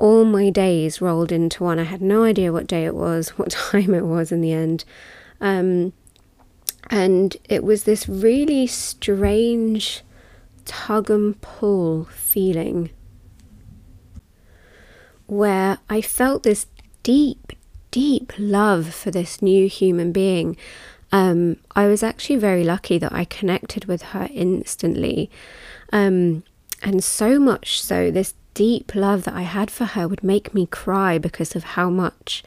all 0.00 0.24
my 0.24 0.48
days 0.48 1.00
rolled 1.00 1.30
into 1.30 1.62
one. 1.62 1.78
I 1.78 1.84
had 1.84 2.00
no 2.00 2.24
idea 2.24 2.52
what 2.52 2.66
day 2.66 2.86
it 2.86 2.94
was, 2.94 3.28
what 3.38 3.50
time 3.50 3.94
it 3.94 4.06
was 4.06 4.32
in 4.32 4.40
the 4.40 4.52
end. 4.52 4.84
Um, 5.40 5.92
and 6.88 7.36
it 7.44 7.62
was 7.62 7.84
this 7.84 8.08
really 8.08 8.66
strange 8.66 10.02
tug 10.64 11.10
and 11.10 11.40
pull 11.40 12.04
feeling 12.06 12.90
where 15.26 15.78
I 15.88 16.00
felt 16.00 16.42
this 16.42 16.66
deep, 17.02 17.52
deep 17.90 18.32
love 18.38 18.92
for 18.92 19.10
this 19.10 19.40
new 19.40 19.68
human 19.68 20.10
being. 20.10 20.56
Um, 21.12 21.58
I 21.76 21.86
was 21.86 22.02
actually 22.02 22.36
very 22.36 22.64
lucky 22.64 22.98
that 22.98 23.12
I 23.12 23.24
connected 23.24 23.84
with 23.84 24.02
her 24.02 24.28
instantly. 24.32 25.30
Um, 25.92 26.42
and 26.82 27.04
so 27.04 27.38
much 27.38 27.80
so, 27.82 28.10
this 28.10 28.34
deep 28.54 28.94
love 28.94 29.24
that 29.24 29.34
I 29.34 29.42
had 29.42 29.70
for 29.70 29.84
her 29.84 30.08
would 30.08 30.24
make 30.24 30.54
me 30.54 30.66
cry 30.66 31.18
because 31.18 31.54
of 31.56 31.64
how 31.64 31.90
much 31.90 32.42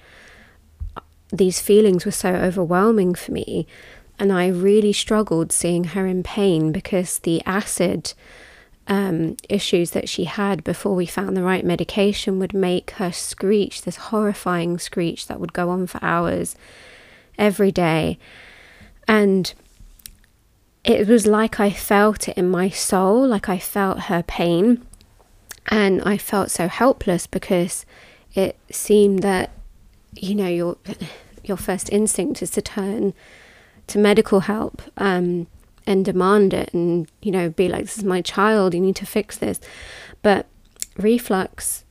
these 1.32 1.60
feelings 1.60 2.06
were 2.06 2.12
so 2.12 2.30
overwhelming 2.30 3.16
for 3.16 3.32
me. 3.32 3.68
And 4.20 4.32
I 4.32 4.48
really 4.48 4.94
struggled 4.94 5.52
seeing 5.52 5.86
her 5.86 6.06
in 6.06 6.24
pain 6.24 6.72
because 6.72 7.20
the 7.20 7.42
acid 7.46 8.14
um, 8.88 9.38
issues 9.50 9.92
that 9.92 10.10
she 10.10 10.26
had 10.26 10.64
before 10.64 10.96
we 10.96 11.06
found 11.06 11.36
the 11.36 11.44
right 11.44 11.66
medication 11.66 12.38
would 12.40 12.54
make 12.54 12.92
her 12.92 13.12
screech, 13.12 13.82
this 13.82 13.96
horrifying 13.96 14.78
screech 14.78 15.28
that 15.28 15.40
would 15.40 15.54
go 15.54 15.70
on 15.70 15.88
for 15.88 16.04
hours 16.04 16.56
every 17.38 17.72
day. 17.72 18.18
And 19.08 19.54
it 20.84 21.08
was 21.08 21.26
like 21.26 21.60
I 21.60 21.70
felt 21.72 22.28
it 22.28 22.38
in 22.38 22.50
my 22.50 22.70
soul, 22.70 23.28
like 23.28 23.48
I 23.48 23.58
felt 23.58 24.02
her 24.02 24.24
pain. 24.24 24.86
And 25.68 26.02
I 26.04 26.18
felt 26.18 26.52
so 26.52 26.68
helpless 26.68 27.28
because 27.28 27.86
it 28.34 28.58
seemed 28.70 29.20
that, 29.24 29.52
you 30.14 30.36
know, 30.36 30.48
your 30.48 30.78
your 31.44 31.58
first 31.58 31.92
instinct 31.92 32.42
is 32.42 32.50
to 32.52 32.62
turn 32.62 33.14
to 33.88 34.00
medical 34.00 34.42
help 34.42 34.82
um, 34.98 35.48
and 35.86 36.06
demand 36.06 36.54
it 36.54 36.74
and, 36.74 37.08
you 37.22 37.32
know, 37.32 37.50
be 37.50 37.68
like, 37.68 37.84
this 37.84 37.98
is 37.98 38.04
my 38.04 38.22
child, 38.22 38.74
you 38.74 38.80
need 38.80 38.96
to 38.96 39.06
fix 39.06 39.38
this. 39.38 39.60
But 40.22 40.48
reflux 40.98 41.84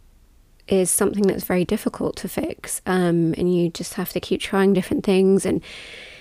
is 0.68 0.90
something 0.90 1.26
that's 1.26 1.44
very 1.44 1.64
difficult 1.64 2.16
to 2.16 2.28
fix. 2.28 2.80
Um, 2.86 3.34
and 3.36 3.54
you 3.54 3.68
just 3.68 3.94
have 3.94 4.10
to 4.10 4.20
keep 4.20 4.40
trying 4.40 4.72
different 4.72 5.04
things. 5.04 5.44
And 5.44 5.62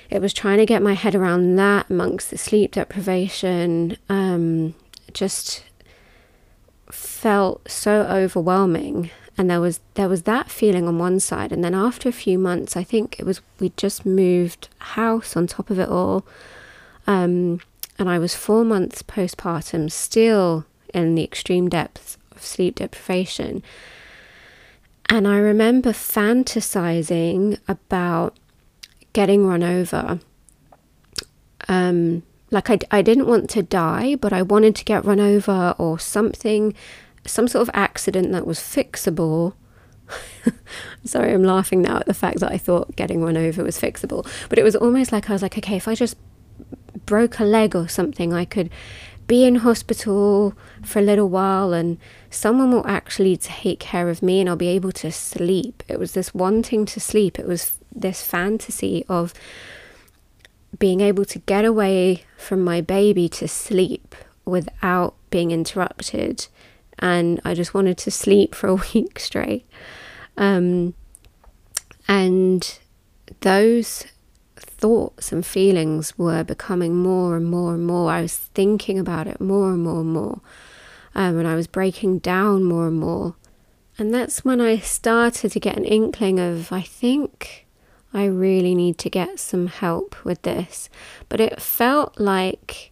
it 0.09 0.21
was 0.21 0.33
trying 0.33 0.57
to 0.57 0.65
get 0.65 0.81
my 0.81 0.93
head 0.93 1.15
around 1.15 1.55
that 1.55 1.89
amongst 1.89 2.31
the 2.31 2.37
sleep 2.37 2.73
deprivation, 2.73 3.97
um, 4.09 4.75
just 5.13 5.63
felt 6.91 7.69
so 7.69 8.01
overwhelming 8.03 9.09
and 9.37 9.49
there 9.49 9.61
was 9.61 9.79
there 9.93 10.09
was 10.09 10.23
that 10.23 10.49
feeling 10.49 10.87
on 10.87 10.99
one 10.99 11.19
side 11.19 11.51
and 11.51 11.63
then 11.63 11.73
after 11.73 12.09
a 12.09 12.13
few 12.13 12.37
months 12.37 12.75
i 12.75 12.83
think 12.83 13.19
it 13.19 13.25
was 13.25 13.41
we 13.59 13.69
just 13.77 14.05
moved 14.05 14.67
house 14.79 15.35
on 15.35 15.47
top 15.47 15.69
of 15.69 15.79
it 15.79 15.89
all 15.89 16.25
um, 17.07 17.59
and 17.97 18.09
i 18.09 18.19
was 18.19 18.35
four 18.35 18.63
months 18.65 19.01
postpartum 19.01 19.89
still 19.91 20.65
in 20.93 21.15
the 21.15 21.23
extreme 21.23 21.69
depths 21.69 22.17
of 22.31 22.43
sleep 22.43 22.75
deprivation. 22.75 23.63
And 25.09 25.27
i 25.27 25.37
remember 25.37 25.91
fantasizing 25.91 27.59
about 27.67 28.37
getting 29.13 29.45
run 29.45 29.63
over 29.63 30.19
um, 31.67 32.23
like 32.51 32.69
I, 32.69 32.79
I 32.91 33.01
didn't 33.01 33.27
want 33.27 33.49
to 33.51 33.63
die 33.63 34.15
but 34.15 34.33
i 34.33 34.41
wanted 34.41 34.75
to 34.75 34.85
get 34.85 35.05
run 35.05 35.19
over 35.19 35.73
or 35.77 35.97
something 35.97 36.75
some 37.25 37.47
sort 37.47 37.67
of 37.67 37.71
accident 37.73 38.31
that 38.31 38.47
was 38.47 38.59
fixable. 38.59 39.53
Sorry, 41.05 41.33
I'm 41.33 41.43
laughing 41.43 41.81
now 41.81 41.97
at 41.97 42.05
the 42.05 42.13
fact 42.13 42.39
that 42.39 42.51
I 42.51 42.57
thought 42.57 42.95
getting 42.95 43.23
run 43.23 43.37
over 43.37 43.63
was 43.63 43.79
fixable. 43.79 44.27
But 44.49 44.59
it 44.59 44.63
was 44.63 44.75
almost 44.75 45.11
like 45.11 45.29
I 45.29 45.33
was 45.33 45.41
like, 45.41 45.57
okay, 45.57 45.77
if 45.77 45.87
I 45.87 45.95
just 45.95 46.17
broke 47.05 47.39
a 47.39 47.45
leg 47.45 47.75
or 47.75 47.87
something, 47.87 48.33
I 48.33 48.45
could 48.45 48.69
be 49.27 49.45
in 49.45 49.57
hospital 49.57 50.53
for 50.83 50.99
a 50.99 51.03
little 51.03 51.29
while 51.29 51.73
and 51.73 51.97
someone 52.29 52.71
will 52.71 52.85
actually 52.87 53.37
take 53.37 53.79
care 53.79 54.09
of 54.09 54.21
me 54.21 54.41
and 54.41 54.49
I'll 54.49 54.55
be 54.55 54.67
able 54.67 54.91
to 54.93 55.11
sleep. 55.11 55.83
It 55.87 55.99
was 55.99 56.13
this 56.13 56.33
wanting 56.33 56.85
to 56.87 56.99
sleep. 56.99 57.39
It 57.39 57.47
was 57.47 57.77
this 57.93 58.23
fantasy 58.23 59.05
of 59.07 59.33
being 60.79 61.01
able 61.01 61.25
to 61.25 61.39
get 61.39 61.65
away 61.65 62.23
from 62.37 62.63
my 62.63 62.81
baby 62.81 63.27
to 63.29 63.47
sleep 63.47 64.15
without 64.45 65.15
being 65.29 65.51
interrupted 65.51 66.47
and 67.01 67.41
I 67.43 67.55
just 67.55 67.73
wanted 67.73 67.97
to 67.99 68.11
sleep 68.11 68.53
for 68.53 68.67
a 68.67 68.75
week 68.93 69.19
straight. 69.19 69.65
Um, 70.37 70.93
and 72.07 72.79
those 73.41 74.05
thoughts 74.55 75.31
and 75.31 75.45
feelings 75.45 76.17
were 76.17 76.43
becoming 76.43 76.95
more 76.95 77.35
and 77.35 77.45
more 77.45 77.73
and 77.73 77.85
more. 77.85 78.11
I 78.11 78.21
was 78.21 78.37
thinking 78.37 78.99
about 78.99 79.27
it 79.27 79.41
more 79.41 79.71
and 79.71 79.83
more 79.83 80.01
and 80.01 80.13
more. 80.13 80.41
Um, 81.13 81.39
and 81.39 81.47
I 81.47 81.55
was 81.55 81.67
breaking 81.67 82.19
down 82.19 82.63
more 82.63 82.87
and 82.87 82.99
more. 82.99 83.35
And 83.97 84.13
that's 84.13 84.45
when 84.45 84.61
I 84.61 84.77
started 84.77 85.51
to 85.51 85.59
get 85.59 85.77
an 85.77 85.85
inkling 85.85 86.39
of, 86.39 86.71
I 86.71 86.81
think 86.81 87.60
I 88.13 88.25
really 88.25 88.75
need 88.75 88.97
to 88.99 89.09
get 89.09 89.39
some 89.39 89.67
help 89.67 90.23
with 90.25 90.41
this. 90.41 90.89
But 91.29 91.39
it 91.39 91.61
felt 91.61 92.19
like 92.19 92.91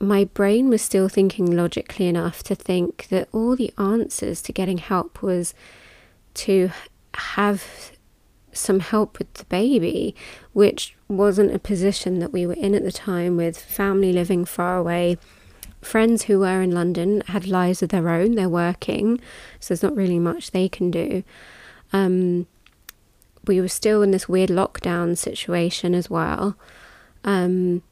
my 0.00 0.24
brain 0.24 0.68
was 0.68 0.82
still 0.82 1.08
thinking 1.08 1.50
logically 1.50 2.06
enough 2.06 2.42
to 2.44 2.54
think 2.54 3.08
that 3.08 3.28
all 3.32 3.56
the 3.56 3.72
answers 3.78 4.42
to 4.42 4.52
getting 4.52 4.78
help 4.78 5.22
was 5.22 5.54
to 6.34 6.70
have 7.14 7.92
some 8.52 8.80
help 8.80 9.18
with 9.18 9.32
the 9.34 9.44
baby, 9.46 10.14
which 10.52 10.96
wasn't 11.08 11.54
a 11.54 11.58
position 11.58 12.18
that 12.18 12.32
we 12.32 12.46
were 12.46 12.54
in 12.54 12.74
at 12.74 12.82
the 12.82 12.92
time 12.92 13.36
with 13.36 13.58
family 13.58 14.12
living 14.12 14.44
far 14.44 14.76
away. 14.76 15.18
Friends 15.80 16.24
who 16.24 16.40
were 16.40 16.62
in 16.62 16.72
London 16.72 17.22
had 17.28 17.46
lives 17.46 17.82
of 17.82 17.90
their 17.90 18.08
own, 18.08 18.34
they're 18.34 18.48
working, 18.48 19.20
so 19.60 19.72
there's 19.72 19.82
not 19.82 19.96
really 19.96 20.18
much 20.18 20.50
they 20.50 20.68
can 20.68 20.90
do. 20.90 21.22
Um, 21.92 22.46
we 23.46 23.60
were 23.60 23.68
still 23.68 24.02
in 24.02 24.10
this 24.10 24.28
weird 24.28 24.50
lockdown 24.50 25.16
situation 25.16 25.94
as 25.94 26.10
well. 26.10 26.56
Um, 27.24 27.82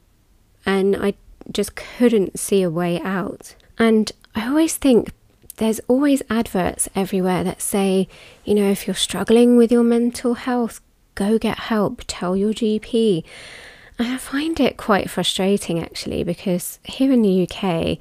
and 0.66 0.96
I 0.96 1.14
just 1.50 1.74
couldn't 1.74 2.38
see 2.38 2.62
a 2.62 2.70
way 2.70 3.00
out. 3.00 3.54
And 3.78 4.10
I 4.34 4.48
always 4.48 4.76
think 4.76 5.12
there's 5.56 5.80
always 5.88 6.22
adverts 6.30 6.88
everywhere 6.94 7.44
that 7.44 7.62
say, 7.62 8.08
you 8.44 8.54
know, 8.54 8.70
if 8.70 8.86
you're 8.86 8.94
struggling 8.94 9.56
with 9.56 9.70
your 9.70 9.84
mental 9.84 10.34
health, 10.34 10.80
go 11.14 11.38
get 11.38 11.58
help, 11.58 12.02
tell 12.06 12.36
your 12.36 12.52
GP. 12.52 13.24
And 13.98 14.08
I 14.08 14.16
find 14.16 14.58
it 14.58 14.76
quite 14.76 15.10
frustrating 15.10 15.78
actually 15.78 16.24
because 16.24 16.80
here 16.82 17.12
in 17.12 17.22
the 17.22 17.48
UK, 17.48 17.98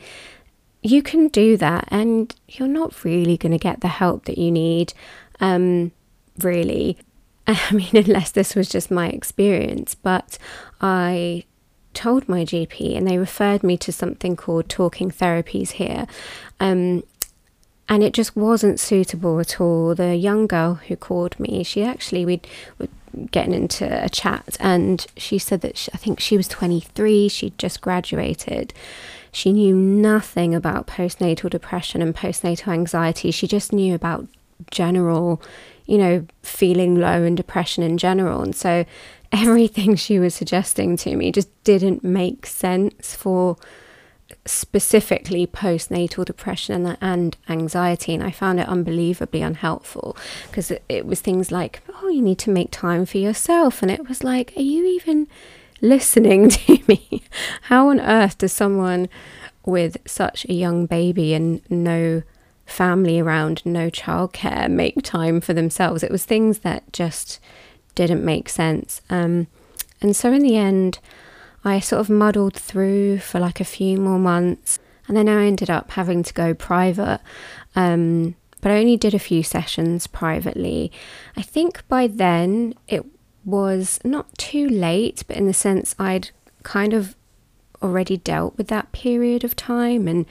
you 0.82 1.04
can 1.04 1.28
do 1.28 1.56
that 1.58 1.88
and 1.90 2.34
you're 2.48 2.68
not 2.68 3.04
really 3.04 3.38
going 3.38 3.52
to 3.52 3.60
get 3.60 3.82
the 3.82 3.88
help 3.88 4.26
that 4.26 4.38
you 4.38 4.52
need, 4.52 4.94
um, 5.40 5.92
really. 6.40 6.98
I 7.48 7.74
mean, 7.74 7.90
unless 7.94 8.32
this 8.32 8.56
was 8.56 8.70
just 8.70 8.90
my 8.90 9.10
experience, 9.10 9.96
but 9.96 10.38
I 10.82 11.44
told 11.94 12.28
my 12.28 12.44
GP 12.44 12.98
and 12.98 13.08
they 13.08 13.18
referred 13.18 13.64
me 13.64 13.78
to 13.78 13.92
something 13.92 14.36
called 14.36 14.70
talking 14.70 15.12
therapies 15.12 15.72
here. 15.72 16.08
Um, 16.60 17.04
and 17.90 18.02
it 18.02 18.14
just 18.14 18.36
wasn't 18.36 18.80
suitable 18.80 19.40
at 19.40 19.60
all. 19.60 19.94
The 19.94 20.16
young 20.16 20.48
girl 20.48 20.76
who 20.76 20.96
called 20.96 21.40
me, 21.40 21.64
she 21.64 21.84
actually, 21.84 22.26
we'd, 22.26 22.48
were 22.80 22.88
getting 23.32 23.54
into 23.54 24.04
a 24.04 24.10
chat 24.10 24.58
and 24.60 25.06
she 25.18 25.38
said 25.38 25.62
that 25.62 25.78
she, 25.78 25.92
I 25.94 25.98
think 25.98 26.20
she 26.20 26.38
was 26.38 26.48
23, 26.48 27.28
she'd 27.28 27.58
just 27.58 27.82
graduated. 27.82 28.74
She 29.32 29.52
knew 29.52 29.76
nothing 29.76 30.56
about 30.56 30.88
postnatal 30.88 31.50
depression 31.50 32.02
and 32.02 32.16
postnatal 32.16 32.70
anxiety. 32.70 33.32
She 33.32 33.48
just 33.48 33.74
knew 33.74 33.94
about 33.94 34.28
general, 34.72 35.42
you 35.86 35.98
know, 35.98 36.26
feeling 36.42 36.96
low 36.96 37.24
and 37.24 37.38
depression 37.38 37.84
in 37.84 37.98
general. 37.98 38.42
And 38.42 38.56
so 38.56 38.86
everything 39.32 39.96
she 39.96 40.20
was 40.20 40.36
suggesting 40.36 40.96
to 40.98 41.16
me 41.16 41.32
just 41.32 41.50
didn't 41.64 42.04
make 42.04 42.46
sense 42.46 43.16
for 43.16 43.58
specifically 44.46 45.46
postnatal 45.48 46.26
depression 46.26 46.86
and 46.86 46.98
and 47.02 47.38
anxiety. 47.48 48.14
And 48.14 48.24
i 48.24 48.32
found 48.32 48.60
it 48.60 48.68
unbelievably 48.68 49.42
unhelpful 49.42 50.18
because 50.48 50.72
it, 50.72 50.84
it, 50.90 51.06
was 51.06 51.22
things 51.22 51.52
like 51.52 51.82
oh 51.96 52.10
you 52.10 52.22
need 52.22 52.40
to 52.40 52.50
make 52.50 52.72
time 52.72 53.06
for 53.06 53.18
yourself. 53.18 53.82
And 53.82 53.92
it 53.92 54.08
was 54.08 54.24
like 54.24 54.54
are 54.56 54.62
you 54.62 54.86
even 54.86 55.28
listening 55.82 56.50
to 56.58 56.80
me? 56.88 57.24
How 57.64 57.90
on 57.90 58.00
earth 58.00 58.40
does 58.40 58.54
someone 58.54 59.08
with 59.66 59.98
such 60.06 60.46
a 60.46 60.54
young 60.54 60.86
baby 60.86 61.34
and 61.34 61.62
no 61.70 62.24
family 62.66 63.20
around 63.20 63.66
no 63.66 63.90
childcare 63.90 64.70
make 64.70 65.02
time 65.04 65.42
for 65.42 65.54
themselves 65.54 66.02
it 66.02 66.12
was 66.12 66.26
things 66.26 66.60
that 66.60 66.92
just 66.94 67.40
didn't 67.96 68.24
make 68.24 68.50
sense 68.50 69.02
um, 69.10 69.48
and 70.02 70.16
so 70.16 70.32
in 70.32 70.42
the 70.42 70.58
end 70.58 71.00
I 71.66 71.80
sort 71.80 72.02
of 72.02 72.10
muddled 72.10 72.56
through 72.56 73.20
for 73.20 73.40
like 73.40 73.60
a 73.60 73.66
few 73.66 73.98
more 73.98 74.20
months, 74.20 74.80
and 75.08 75.16
then 75.16 75.30
I 75.30 75.46
ended 75.46 75.70
up 75.70 75.92
having 75.92 76.24
to 76.24 76.34
go 76.34 76.54
private. 76.54 77.22
Um, 77.76 78.36
but 78.62 78.72
I 78.72 78.80
only 78.80 78.98
did 78.98 79.14
a 79.14 79.20
few 79.20 79.44
sessions 79.44 80.08
privately. 80.08 80.92
I 81.36 81.42
think 81.42 81.86
by 81.88 82.08
then 82.08 82.76
it 82.88 83.06
was 83.46 84.00
not 84.04 84.38
too 84.38 84.68
late, 84.70 85.24
but 85.28 85.38
in 85.38 85.48
the 85.48 85.54
sense 85.54 85.96
I'd 86.00 86.32
kind 86.64 86.94
of 86.94 87.16
already 87.82 88.16
dealt 88.16 88.58
with 88.58 88.70
that 88.70 88.92
period 88.94 89.44
of 89.44 89.56
time 89.56 90.08
and 90.08 90.26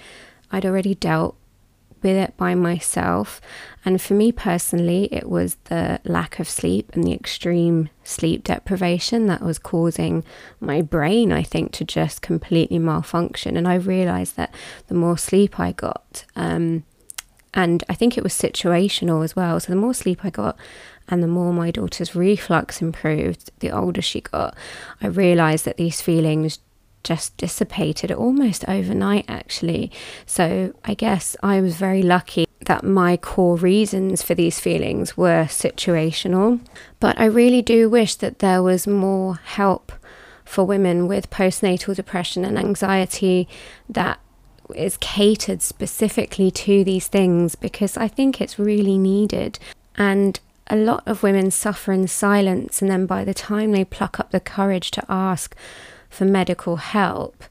I'd 0.50 0.64
already 0.64 0.94
dealt 0.94 1.36
with 2.02 2.16
it 2.16 2.36
by 2.36 2.54
myself. 2.54 3.40
And 3.84 4.00
for 4.00 4.14
me 4.14 4.32
personally, 4.32 5.08
it 5.12 5.28
was 5.28 5.56
the 5.64 6.00
lack 6.04 6.38
of 6.38 6.48
sleep 6.48 6.90
and 6.92 7.04
the 7.04 7.12
extreme 7.12 7.88
sleep 8.04 8.44
deprivation 8.44 9.26
that 9.26 9.42
was 9.42 9.58
causing 9.58 10.24
my 10.60 10.82
brain, 10.82 11.32
I 11.32 11.42
think, 11.42 11.72
to 11.72 11.84
just 11.84 12.22
completely 12.22 12.78
malfunction. 12.78 13.56
And 13.56 13.66
I 13.66 13.74
realized 13.74 14.36
that 14.36 14.54
the 14.88 14.94
more 14.94 15.18
sleep 15.18 15.58
I 15.58 15.72
got, 15.72 16.24
um, 16.36 16.84
and 17.54 17.84
I 17.88 17.94
think 17.94 18.16
it 18.16 18.24
was 18.24 18.32
situational 18.32 19.22
as 19.22 19.36
well. 19.36 19.60
So 19.60 19.72
the 19.72 19.78
more 19.78 19.94
sleep 19.94 20.24
I 20.24 20.30
got, 20.30 20.56
and 21.08 21.22
the 21.22 21.28
more 21.28 21.52
my 21.52 21.70
daughter's 21.70 22.14
reflux 22.14 22.80
improved, 22.80 23.50
the 23.58 23.70
older 23.70 24.00
she 24.00 24.20
got, 24.20 24.56
I 25.02 25.08
realized 25.08 25.64
that 25.64 25.76
these 25.76 26.00
feelings 26.00 26.60
just 27.04 27.36
dissipated 27.36 28.10
almost 28.12 28.68
overnight, 28.68 29.24
actually. 29.28 29.90
So 30.26 30.72
I 30.84 30.94
guess 30.94 31.36
I 31.42 31.60
was 31.60 31.76
very 31.76 32.02
lucky 32.02 32.46
that 32.66 32.84
my 32.84 33.16
core 33.16 33.56
reasons 33.56 34.22
for 34.22 34.34
these 34.34 34.60
feelings 34.60 35.16
were 35.16 35.44
situational. 35.44 36.60
But 37.00 37.18
I 37.18 37.24
really 37.24 37.62
do 37.62 37.88
wish 37.88 38.14
that 38.16 38.38
there 38.38 38.62
was 38.62 38.86
more 38.86 39.36
help 39.36 39.92
for 40.44 40.64
women 40.64 41.08
with 41.08 41.30
postnatal 41.30 41.94
depression 41.94 42.44
and 42.44 42.58
anxiety 42.58 43.48
that 43.88 44.20
is 44.74 44.96
catered 44.98 45.62
specifically 45.62 46.50
to 46.50 46.84
these 46.84 47.08
things 47.08 47.54
because 47.54 47.96
I 47.96 48.08
think 48.08 48.40
it's 48.40 48.58
really 48.58 48.98
needed. 48.98 49.58
And 49.96 50.38
a 50.68 50.76
lot 50.76 51.02
of 51.06 51.22
women 51.22 51.50
suffer 51.50 51.92
in 51.92 52.08
silence, 52.08 52.80
and 52.80 52.90
then 52.90 53.06
by 53.06 53.24
the 53.24 53.34
time 53.34 53.72
they 53.72 53.84
pluck 53.84 54.18
up 54.20 54.30
the 54.30 54.40
courage 54.40 54.90
to 54.92 55.04
ask, 55.08 55.54
for 56.12 56.24
medical 56.24 56.76
help, 56.76 57.44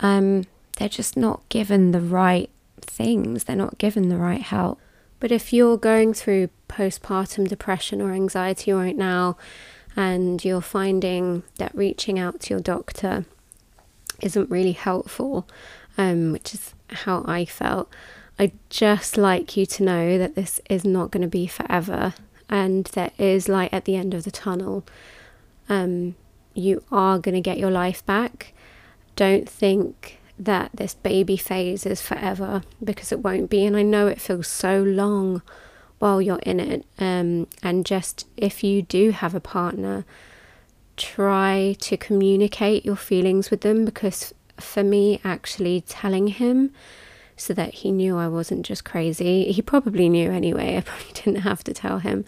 um, 0.00 0.44
they're 0.78 0.88
just 0.88 1.16
not 1.16 1.46
given 1.48 1.92
the 1.92 2.00
right 2.00 2.50
things, 2.80 3.44
they're 3.44 3.56
not 3.56 3.78
given 3.78 4.08
the 4.08 4.16
right 4.16 4.42
help. 4.42 4.80
But 5.20 5.32
if 5.32 5.52
you're 5.52 5.78
going 5.78 6.14
through 6.14 6.50
postpartum 6.68 7.48
depression 7.48 8.00
or 8.02 8.12
anxiety 8.12 8.72
right 8.72 8.96
now, 8.96 9.36
and 9.94 10.44
you're 10.44 10.60
finding 10.60 11.42
that 11.58 11.74
reaching 11.74 12.18
out 12.18 12.40
to 12.40 12.54
your 12.54 12.60
doctor 12.60 13.24
isn't 14.20 14.50
really 14.50 14.72
helpful, 14.72 15.48
um, 15.96 16.32
which 16.32 16.52
is 16.54 16.74
how 16.90 17.24
I 17.26 17.44
felt, 17.44 17.88
I'd 18.38 18.52
just 18.68 19.16
like 19.16 19.56
you 19.56 19.64
to 19.66 19.82
know 19.82 20.18
that 20.18 20.34
this 20.34 20.60
is 20.68 20.84
not 20.84 21.10
going 21.10 21.22
to 21.22 21.28
be 21.28 21.46
forever 21.46 22.12
and 22.48 22.84
there 22.86 23.10
is 23.18 23.48
light 23.48 23.72
at 23.72 23.86
the 23.86 23.96
end 23.96 24.12
of 24.12 24.24
the 24.24 24.30
tunnel. 24.30 24.84
Um, 25.68 26.14
you 26.56 26.82
are 26.90 27.18
going 27.18 27.34
to 27.34 27.40
get 27.40 27.58
your 27.58 27.70
life 27.70 28.04
back. 28.06 28.52
Don't 29.14 29.48
think 29.48 30.18
that 30.38 30.70
this 30.74 30.94
baby 30.94 31.36
phase 31.36 31.86
is 31.86 32.02
forever 32.02 32.62
because 32.82 33.12
it 33.12 33.20
won't 33.20 33.48
be. 33.48 33.64
And 33.64 33.76
I 33.76 33.82
know 33.82 34.06
it 34.06 34.20
feels 34.20 34.48
so 34.48 34.82
long 34.82 35.42
while 35.98 36.20
you're 36.20 36.40
in 36.40 36.60
it. 36.60 36.84
Um, 36.98 37.46
and 37.62 37.86
just 37.86 38.26
if 38.36 38.62
you 38.62 38.82
do 38.82 39.10
have 39.10 39.34
a 39.34 39.40
partner, 39.40 40.04
try 40.96 41.76
to 41.80 41.96
communicate 41.96 42.84
your 42.84 42.96
feelings 42.96 43.50
with 43.50 43.62
them 43.62 43.84
because 43.84 44.34
for 44.58 44.82
me, 44.82 45.20
actually 45.24 45.82
telling 45.82 46.28
him 46.28 46.72
so 47.36 47.52
that 47.52 47.74
he 47.74 47.92
knew 47.92 48.16
I 48.16 48.28
wasn't 48.28 48.64
just 48.64 48.84
crazy, 48.84 49.52
he 49.52 49.60
probably 49.62 50.08
knew 50.08 50.30
anyway. 50.30 50.76
I 50.78 50.80
probably 50.80 51.12
didn't 51.12 51.42
have 51.42 51.62
to 51.64 51.74
tell 51.74 51.98
him. 51.98 52.24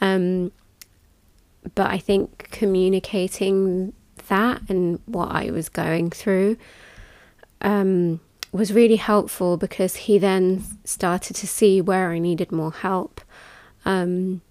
Um, 0.00 0.52
but 1.74 1.90
I 1.90 1.98
think 1.98 2.48
communicating 2.50 3.92
that 4.28 4.62
and 4.68 5.00
what 5.06 5.30
I 5.30 5.50
was 5.50 5.68
going 5.68 6.10
through 6.10 6.56
um, 7.60 8.20
was 8.52 8.72
really 8.72 8.96
helpful 8.96 9.56
because 9.56 9.96
he 9.96 10.18
then 10.18 10.64
started 10.84 11.34
to 11.36 11.46
see 11.46 11.80
where 11.80 12.10
I 12.10 12.18
needed 12.18 12.52
more 12.52 12.72
help. 12.72 13.20
Um, 13.84 14.42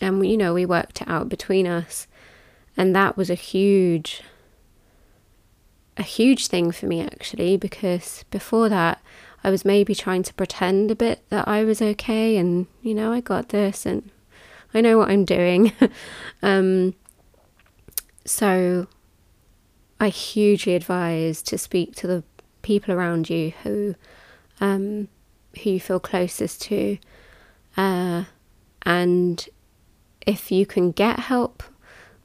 and, 0.00 0.24
you 0.26 0.36
know, 0.36 0.54
we 0.54 0.66
worked 0.66 1.00
it 1.00 1.08
out 1.08 1.28
between 1.28 1.66
us. 1.66 2.06
And 2.76 2.94
that 2.94 3.16
was 3.16 3.30
a 3.30 3.34
huge, 3.34 4.22
a 5.96 6.02
huge 6.02 6.46
thing 6.46 6.70
for 6.70 6.86
me 6.86 7.00
actually, 7.00 7.56
because 7.56 8.24
before 8.30 8.68
that, 8.68 9.02
I 9.42 9.50
was 9.50 9.64
maybe 9.64 9.94
trying 9.94 10.22
to 10.24 10.34
pretend 10.34 10.90
a 10.90 10.96
bit 10.96 11.22
that 11.30 11.46
I 11.46 11.64
was 11.64 11.80
okay 11.80 12.36
and, 12.36 12.66
you 12.82 12.94
know, 12.94 13.12
I 13.12 13.20
got 13.20 13.48
this 13.48 13.86
and 13.86 14.10
I 14.74 14.80
know 14.80 14.98
what 14.98 15.10
I'm 15.10 15.24
doing. 15.24 15.72
um, 16.42 16.94
so 18.24 18.86
I 19.98 20.08
hugely 20.08 20.74
advise 20.74 21.42
to 21.42 21.58
speak 21.58 21.94
to 21.96 22.06
the 22.06 22.24
people 22.62 22.94
around 22.94 23.30
you 23.30 23.52
who 23.62 23.94
um, 24.60 25.08
who 25.62 25.70
you 25.70 25.80
feel 25.80 26.00
closest 26.00 26.62
to, 26.62 26.98
uh, 27.76 28.24
and 28.82 29.48
if 30.26 30.52
you 30.52 30.66
can 30.66 30.90
get 30.90 31.20
help 31.20 31.62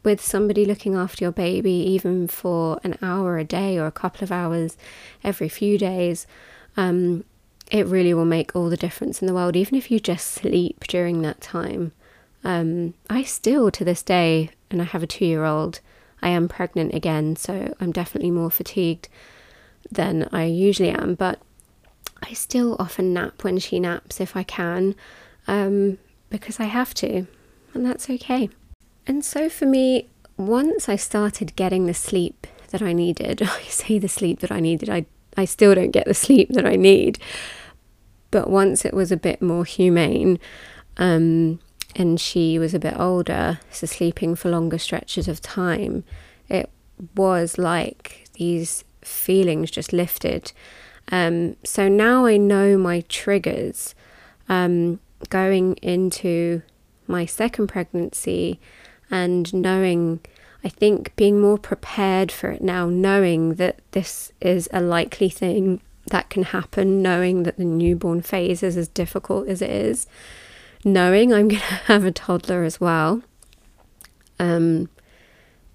with 0.03 0.19
somebody 0.19 0.65
looking 0.65 0.95
after 0.95 1.23
your 1.23 1.31
baby, 1.31 1.71
even 1.71 2.27
for 2.27 2.79
an 2.83 2.97
hour 3.01 3.37
a 3.37 3.43
day 3.43 3.77
or 3.77 3.85
a 3.85 3.91
couple 3.91 4.23
of 4.23 4.31
hours 4.31 4.77
every 5.23 5.47
few 5.47 5.77
days, 5.77 6.27
um, 6.75 7.23
it 7.71 7.85
really 7.87 8.13
will 8.13 8.25
make 8.25 8.55
all 8.55 8.69
the 8.69 8.77
difference 8.77 9.21
in 9.21 9.27
the 9.27 9.33
world. 9.33 9.55
Even 9.55 9.75
if 9.75 9.89
you 9.89 9.99
just 9.99 10.27
sleep 10.27 10.83
during 10.87 11.21
that 11.21 11.39
time, 11.39 11.93
um, 12.43 12.93
I 13.09 13.23
still, 13.23 13.71
to 13.71 13.85
this 13.85 14.03
day, 14.03 14.49
and 14.69 14.81
I 14.81 14.85
have 14.85 15.03
a 15.03 15.07
two 15.07 15.25
year 15.25 15.45
old, 15.45 15.79
I 16.21 16.29
am 16.29 16.47
pregnant 16.47 16.93
again, 16.93 17.35
so 17.35 17.73
I'm 17.79 17.91
definitely 17.91 18.31
more 18.31 18.51
fatigued 18.51 19.09
than 19.91 20.29
I 20.31 20.45
usually 20.45 20.89
am, 20.89 21.15
but 21.15 21.39
I 22.21 22.33
still 22.33 22.75
often 22.79 23.13
nap 23.13 23.43
when 23.43 23.59
she 23.59 23.79
naps 23.79 24.21
if 24.21 24.35
I 24.35 24.43
can, 24.43 24.95
um, 25.47 25.97
because 26.29 26.59
I 26.59 26.65
have 26.65 26.93
to, 26.95 27.27
and 27.73 27.85
that's 27.85 28.09
okay. 28.09 28.49
And 29.05 29.23
so 29.23 29.49
for 29.49 29.65
me, 29.65 30.07
once 30.37 30.87
I 30.87 30.95
started 30.95 31.55
getting 31.55 31.85
the 31.85 31.93
sleep 31.93 32.47
that 32.69 32.81
I 32.81 32.93
needed, 32.93 33.41
I 33.43 33.63
say 33.63 33.99
the 33.99 34.07
sleep 34.07 34.39
that 34.39 34.51
I 34.51 34.59
needed, 34.59 34.89
I, 34.89 35.05
I 35.35 35.45
still 35.45 35.75
don't 35.75 35.91
get 35.91 36.05
the 36.05 36.13
sleep 36.13 36.49
that 36.51 36.65
I 36.65 36.75
need, 36.75 37.19
but 38.31 38.49
once 38.49 38.85
it 38.85 38.93
was 38.93 39.11
a 39.11 39.17
bit 39.17 39.41
more 39.41 39.65
humane, 39.65 40.39
um, 40.97 41.59
and 41.95 42.19
she 42.19 42.57
was 42.59 42.73
a 42.73 42.79
bit 42.79 42.97
older, 42.99 43.59
so 43.71 43.85
sleeping 43.87 44.35
for 44.35 44.49
longer 44.49 44.77
stretches 44.77 45.27
of 45.27 45.41
time, 45.41 46.03
it 46.49 46.69
was 47.15 47.57
like 47.57 48.25
these 48.33 48.83
feelings 49.01 49.71
just 49.71 49.93
lifted. 49.93 50.51
Um, 51.11 51.55
so 51.63 51.87
now 51.87 52.25
I 52.25 52.37
know 52.37 52.77
my 52.77 53.01
triggers. 53.09 53.95
Um, 54.49 54.99
going 55.29 55.75
into 55.75 56.61
my 57.07 57.25
second 57.25 57.67
pregnancy 57.67 58.59
and 59.11 59.53
knowing, 59.53 60.19
I 60.63 60.69
think, 60.69 61.15
being 61.15 61.39
more 61.39 61.57
prepared 61.57 62.31
for 62.31 62.49
it 62.51 62.61
now, 62.61 62.87
knowing 62.87 63.55
that 63.55 63.79
this 63.91 64.31
is 64.41 64.69
a 64.73 64.81
likely 64.81 65.29
thing 65.29 65.81
that 66.07 66.29
can 66.29 66.43
happen, 66.43 67.01
knowing 67.01 67.43
that 67.43 67.57
the 67.57 67.65
newborn 67.65 68.21
phase 68.21 68.63
is 68.63 68.75
as 68.75 68.87
difficult 68.87 69.47
as 69.47 69.61
it 69.61 69.69
is 69.69 70.07
knowing 70.85 71.33
I'm 71.33 71.47
going 71.47 71.61
to 71.69 71.75
have 71.85 72.05
a 72.05 72.11
toddler 72.11 72.63
as 72.63 72.79
well, 72.79 73.21
um, 74.39 74.89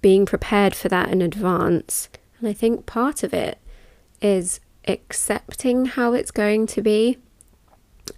being 0.01 0.25
prepared 0.25 0.75
for 0.75 0.89
that 0.89 1.09
in 1.09 1.21
advance. 1.21 2.09
And 2.39 2.47
I 2.47 2.53
think 2.53 2.85
part 2.85 3.23
of 3.23 3.33
it 3.33 3.57
is 4.21 4.59
accepting 4.87 5.85
how 5.85 6.13
it's 6.13 6.31
going 6.31 6.67
to 6.67 6.81
be. 6.81 7.17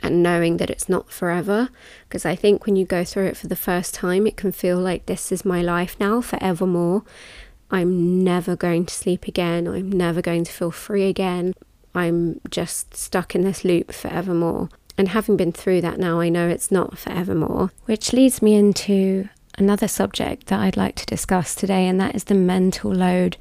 and 0.02 0.24
knowing 0.24 0.56
that 0.56 0.70
it's 0.70 0.88
not 0.88 1.12
forever. 1.12 1.70
Because 2.08 2.26
I 2.26 2.34
think 2.36 2.66
when 2.66 2.78
you 2.78 2.86
go 2.86 3.04
through 3.04 3.26
it 3.26 3.36
for 3.36 3.48
the 3.48 3.58
first 3.58 3.94
time, 3.94 4.26
it 4.26 4.38
can 4.38 4.54
feel 4.54 4.78
like 4.80 5.06
this 5.06 5.34
is 5.34 5.44
my 5.44 5.62
life 5.62 5.98
now 6.00 6.22
forevermore. 6.22 7.04
I'm 7.70 8.24
never 8.24 8.56
going 8.56 8.86
to 8.86 8.94
sleep 8.94 9.28
again. 9.28 9.68
I'm 9.68 9.92
never 9.92 10.22
going 10.22 10.46
to 10.46 10.52
feel 10.52 10.72
free 10.72 11.08
again. 11.10 11.54
I'm 11.94 12.40
just 12.50 12.96
stuck 12.96 13.36
in 13.36 13.42
this 13.42 13.66
loop 13.66 13.92
forevermore. 13.92 14.70
And 14.98 15.10
having 15.10 15.38
been 15.38 15.52
through 15.52 15.82
that 15.82 16.00
now, 16.00 16.20
I 16.20 16.30
know 16.30 16.48
it's 16.48 16.72
not 16.72 16.98
forevermore. 16.98 17.72
Which 17.86 18.14
leads 18.14 18.42
me 18.42 18.56
into 18.56 19.30
another 19.58 19.88
subject 19.88 20.48
that 20.48 20.60
I'd 20.60 20.78
like 20.78 20.96
to 20.96 21.06
discuss 21.06 21.56
today, 21.56 21.88
and 21.88 22.00
that 22.00 22.16
is 22.16 22.26
the 22.26 22.36
mental 22.36 22.92
load 22.92 23.38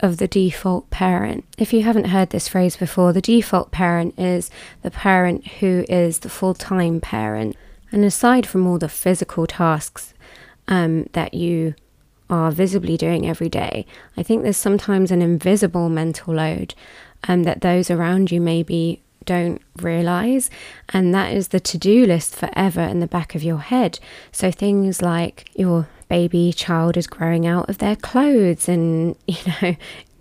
of 0.00 0.16
the 0.16 0.28
default 0.28 0.90
parent. 0.90 1.44
If 1.56 1.72
you 1.72 1.82
haven't 1.82 2.08
heard 2.08 2.30
this 2.30 2.48
phrase 2.48 2.76
before, 2.76 3.12
the 3.12 3.20
default 3.20 3.70
parent 3.70 4.18
is 4.18 4.50
the 4.82 4.90
parent 4.90 5.46
who 5.46 5.84
is 5.88 6.20
the 6.20 6.28
full 6.28 6.54
time 6.54 7.00
parent. 7.00 7.56
And 7.92 8.04
aside 8.04 8.46
from 8.46 8.66
all 8.66 8.78
the 8.78 8.88
physical 8.88 9.46
tasks 9.46 10.14
um, 10.66 11.04
that 11.12 11.32
you 11.32 11.74
are 12.28 12.50
visibly 12.50 12.96
doing 12.96 13.28
every 13.28 13.48
day, 13.48 13.86
I 14.16 14.22
think 14.22 14.42
there's 14.42 14.56
sometimes 14.56 15.10
an 15.10 15.22
invisible 15.22 15.88
mental 15.88 16.34
load 16.34 16.74
um, 17.28 17.44
that 17.44 17.60
those 17.60 17.90
around 17.90 18.32
you 18.32 18.40
maybe 18.40 19.00
don't 19.24 19.60
realize, 19.76 20.50
and 20.90 21.14
that 21.14 21.32
is 21.32 21.48
the 21.48 21.60
to 21.60 21.78
do 21.78 22.06
list 22.06 22.34
forever 22.34 22.80
in 22.80 23.00
the 23.00 23.06
back 23.06 23.34
of 23.34 23.42
your 23.42 23.58
head. 23.58 23.98
So 24.32 24.50
things 24.50 25.02
like 25.02 25.50
your 25.54 25.88
baby 26.08 26.52
child 26.52 26.96
is 26.96 27.06
growing 27.06 27.46
out 27.46 27.68
of 27.68 27.78
their 27.78 27.96
clothes, 27.96 28.68
and 28.68 29.16
you 29.26 29.36
know, 29.46 29.76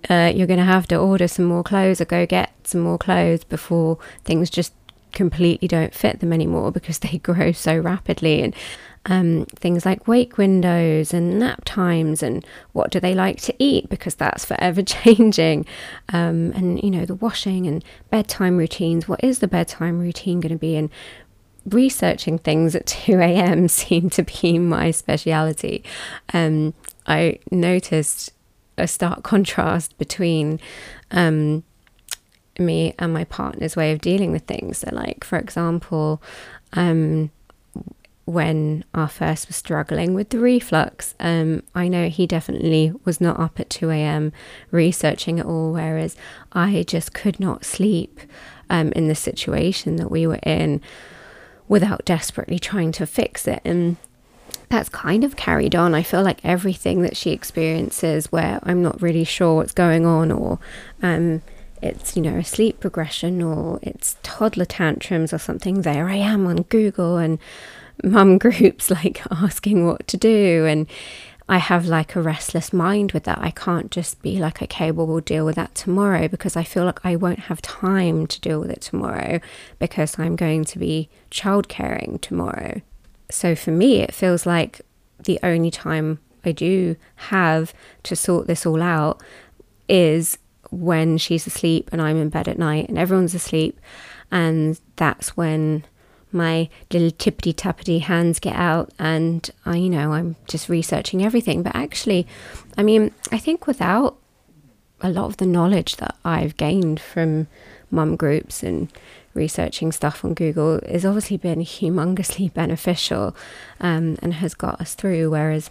uh, 0.10 0.32
you're 0.34 0.48
going 0.48 0.60
to 0.60 0.66
have 0.66 0.88
to 0.88 0.98
order 0.98 1.28
some 1.28 1.46
more 1.46 1.64
clothes 1.64 2.02
or 2.02 2.06
go 2.06 2.26
get 2.26 2.52
some 2.64 2.82
more 2.82 2.98
clothes 2.98 3.44
before 3.44 3.98
things 4.24 4.50
just 4.50 4.74
completely 5.14 5.68
don't 5.68 5.94
fit 5.94 6.20
them 6.20 6.34
anymore 6.34 6.72
because 6.72 7.00
they 7.00 7.18
grow 7.20 7.52
so 7.52 7.78
rapidly 7.78 8.42
and 8.42 8.56
um, 9.06 9.46
things 9.56 9.86
like 9.86 10.08
wake 10.08 10.38
windows 10.38 11.14
and 11.14 11.40
nap 11.40 11.64
times 11.66 12.24
and 12.24 12.46
what 12.72 12.90
do 12.90 13.00
they 13.00 13.14
like 13.14 13.42
to 13.42 13.56
eat 13.60 13.90
because 13.90 14.16
that's 14.16 14.46
forever 14.46 14.82
changing. 14.84 15.66
Um, 16.12 16.52
and 16.54 16.82
you 16.82 16.90
know 16.90 17.06
the 17.06 17.16
washing 17.16 17.68
and 17.68 17.84
bedtime 18.10 18.58
routines. 18.58 19.08
What 19.08 19.24
is 19.24 19.40
the 19.40 19.48
bedtime 19.48 20.00
routine 20.00 20.40
going 20.40 20.54
to 20.54 20.60
be? 20.60 20.76
And 20.76 20.90
researching 21.66 22.38
things 22.38 22.76
at 22.76 22.86
2 22.88 23.20
a.m 23.20 23.68
seemed 23.68 24.12
to 24.14 24.24
be 24.24 24.60
my 24.60 24.92
speciality. 24.92 25.84
Um, 26.34 26.74
i 27.06 27.38
noticed 27.52 28.32
a 28.78 28.88
stark 28.88 29.24
contrast 29.24 29.98
between 29.98 30.60
um, 31.12 31.64
me 32.58 32.96
and 32.98 33.14
my 33.14 33.26
partner's 33.26 33.76
way 33.76 33.92
of 33.92 34.00
dealing 34.00 34.32
with 34.32 34.44
things. 34.44 34.80
So 34.80 34.90
like 34.94 35.24
for 35.24 35.38
example 35.38 36.22
um, 36.72 37.30
when 38.26 38.86
our 38.94 39.10
first 39.10 39.48
was 39.48 39.56
struggling 39.56 40.14
with 40.14 40.30
the 40.30 40.40
reflux. 40.40 41.14
Um, 41.20 41.64
I 41.76 41.88
know 41.88 42.08
he 42.08 42.26
definitely 42.26 42.94
was 43.04 43.20
not 43.20 43.40
up 43.40 43.60
at 43.60 43.70
2 43.70 43.90
a.m. 43.90 44.32
researching 44.72 45.40
it 45.40 45.46
all, 45.46 45.74
whereas 45.74 46.16
I 46.54 46.84
just 46.88 47.14
could 47.14 47.40
not 47.40 47.66
sleep 47.66 48.22
um, 48.70 48.92
in 48.94 49.08
the 49.08 49.16
situation 49.16 49.98
that 49.98 50.10
we 50.10 50.26
were 50.26 50.40
in 50.44 50.82
without 51.68 52.06
desperately 52.06 52.60
trying 52.60 52.92
to 52.94 53.06
fix 53.06 53.48
it. 53.48 53.62
And 53.66 53.98
that's 54.70 54.90
kind 54.90 55.24
of 55.24 55.36
carried 55.36 55.76
on. 55.76 55.94
I 55.94 56.02
feel 56.02 56.24
like 56.24 56.40
everything 56.44 57.02
that 57.02 57.18
she 57.18 57.32
experiences 57.32 58.32
where 58.32 58.60
I'm 58.64 58.82
not 58.82 59.02
really 59.02 59.24
sure 59.24 59.56
what's 59.56 59.74
going 59.74 60.06
on 60.06 60.32
or 60.32 60.60
um, 61.02 61.42
it's, 61.82 62.16
you 62.16 62.22
know, 62.22 62.38
a 62.38 62.44
sleep 62.44 62.80
progression 62.80 63.42
or 63.42 63.80
it's 63.82 64.16
toddler 64.24 64.66
tantrums 64.66 65.34
or 65.34 65.38
something, 65.38 65.82
there 65.82 66.08
I 66.08 66.16
am 66.16 66.48
on 66.48 66.64
Google 66.64 67.18
and 67.18 67.38
mum 68.04 68.38
groups 68.40 68.90
like 68.90 69.22
asking 69.32 69.86
what 69.86 70.08
to 70.08 70.18
do 70.18 70.66
and 70.66 70.88
I 71.50 71.58
have 71.58 71.86
like 71.86 72.16
a 72.16 72.22
restless 72.22 72.72
mind 72.72 73.12
with 73.12 73.26
that. 73.26 73.38
I 73.40 73.52
can't 73.52 73.92
just 73.92 74.22
be 74.22 74.40
like, 74.40 74.62
okay, 74.62 74.92
well, 74.92 75.06
we'll 75.06 75.20
deal 75.20 75.46
with 75.46 75.56
that 75.56 75.76
tomorrow 75.76 76.28
because 76.28 76.56
I 76.56 76.64
feel 76.64 76.86
like 76.86 77.06
I 77.06 77.18
won't 77.18 77.42
have 77.42 77.62
time 77.62 78.28
to 78.28 78.40
deal 78.40 78.62
with 78.62 78.70
it 78.70 78.82
tomorrow 78.82 79.42
because 79.78 80.18
I'm 80.18 80.38
going 80.38 80.64
to 80.66 80.80
be 80.80 81.10
child 81.30 81.68
caring 81.68 82.20
tomorrow. 82.20 82.82
So 83.30 83.56
for 83.56 83.72
me, 83.72 84.00
it 84.00 84.14
feels 84.14 84.46
like 84.46 84.82
the 85.26 85.40
only 85.44 85.70
time 85.70 86.20
I 86.46 86.54
do 86.54 86.96
have 87.16 87.74
to 88.04 88.16
sort 88.16 88.48
this 88.48 88.66
all 88.66 88.82
out 88.82 89.22
is 89.90 90.38
when 90.72 91.18
she's 91.18 91.46
asleep 91.46 91.90
and 91.92 92.02
I'm 92.02 92.18
in 92.18 92.30
bed 92.30 92.48
at 92.48 92.58
night 92.58 92.88
and 92.88 92.98
everyone's 92.98 93.36
asleep. 93.36 93.80
And 94.32 94.80
that's 94.96 95.36
when 95.36 95.84
my 96.34 96.70
little 96.92 97.12
tippity 97.12 97.54
tappity 97.54 98.02
hands 98.02 98.40
get 98.40 98.56
out 98.56 98.92
and 99.00 99.50
I, 99.66 99.78
you 99.78 99.90
know, 99.90 100.14
I'm 100.14 100.36
just 100.48 100.70
researching 100.70 101.24
everything. 101.24 101.64
But 101.64 101.76
actually, 101.76 102.28
I 102.78 102.84
mean, 102.84 103.12
I 103.32 103.38
think 103.38 103.68
without 103.68 104.18
a 105.02 105.10
lot 105.10 105.26
of 105.26 105.38
the 105.38 105.46
knowledge 105.46 105.98
that 105.98 106.16
I've 106.24 106.58
gained 106.58 107.00
from 107.00 107.48
mum 107.92 108.16
groups 108.16 108.64
and 108.64 108.92
researching 109.34 109.92
stuff 109.92 110.24
on 110.24 110.34
Google 110.34 110.80
has 110.88 111.06
obviously 111.06 111.38
been 111.38 111.60
humongously 111.64 112.54
beneficial 112.54 113.36
um, 113.80 114.18
and 114.22 114.36
has 114.36 114.54
got 114.54 114.80
us 114.80 114.96
through. 114.96 115.30
Whereas 115.30 115.70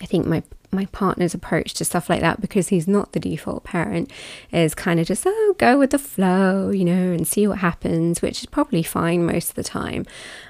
I 0.00 0.06
think 0.06 0.26
my 0.26 0.42
my 0.74 0.86
partner's 0.86 1.34
approach 1.34 1.74
to 1.74 1.84
stuff 1.84 2.10
like 2.10 2.20
that 2.20 2.40
because 2.40 2.68
he's 2.68 2.88
not 2.88 3.12
the 3.12 3.20
default 3.20 3.64
parent 3.64 4.10
is 4.52 4.74
kind 4.74 5.00
of 5.00 5.06
just 5.06 5.24
oh 5.26 5.54
go 5.58 5.78
with 5.78 5.90
the 5.90 5.98
flow 5.98 6.70
you 6.70 6.84
know 6.84 7.12
and 7.12 7.26
see 7.26 7.46
what 7.46 7.58
happens 7.58 8.20
which 8.20 8.40
is 8.40 8.46
probably 8.46 8.82
fine 8.82 9.24
most 9.24 9.50
of 9.50 9.54
the 9.54 9.64
time. 9.64 10.04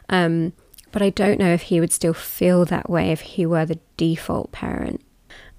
Um, 0.09 0.53
but 0.93 1.03
i 1.03 1.11
don't 1.11 1.41
know 1.41 1.53
if 1.53 1.63
he 1.63 1.81
would 1.81 1.93
still 1.93 2.15
feel 2.15 2.65
that 2.65 2.89
way 2.89 3.11
if 3.11 3.21
he 3.21 3.45
were 3.45 3.67
the 3.67 3.81
default 3.97 4.53
parent. 4.53 5.01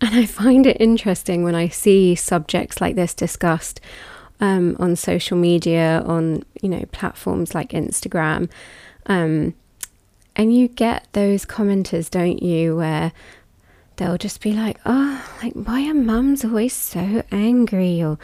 And 0.02 0.16
i 0.16 0.26
find 0.26 0.66
it 0.66 0.78
interesting 0.80 1.44
when 1.44 1.56
i 1.56 1.68
see 1.68 2.16
subjects 2.16 2.82
like 2.82 2.96
this 2.96 3.14
discussed 3.14 3.80
um, 4.40 4.76
on 4.80 4.96
social 4.96 5.38
media 5.38 6.04
on 6.06 6.44
you 6.62 6.70
know 6.70 6.84
platforms 6.92 7.56
like 7.56 7.70
instagram 7.70 8.50
um, 9.06 9.54
and 10.36 10.56
you 10.56 10.68
get 10.68 11.08
those 11.14 11.46
commenters 11.46 12.10
don't 12.10 12.44
you 12.44 12.76
where 12.76 13.14
they'll 13.98 14.18
just 14.18 14.42
be 14.42 14.54
like, 14.54 14.80
oh, 14.86 15.26
like, 15.42 15.54
why 15.54 15.88
are 15.90 15.94
mums 15.94 16.44
always 16.44 16.74
so 16.74 17.24
angry? 17.32 18.04
Or 18.04 18.18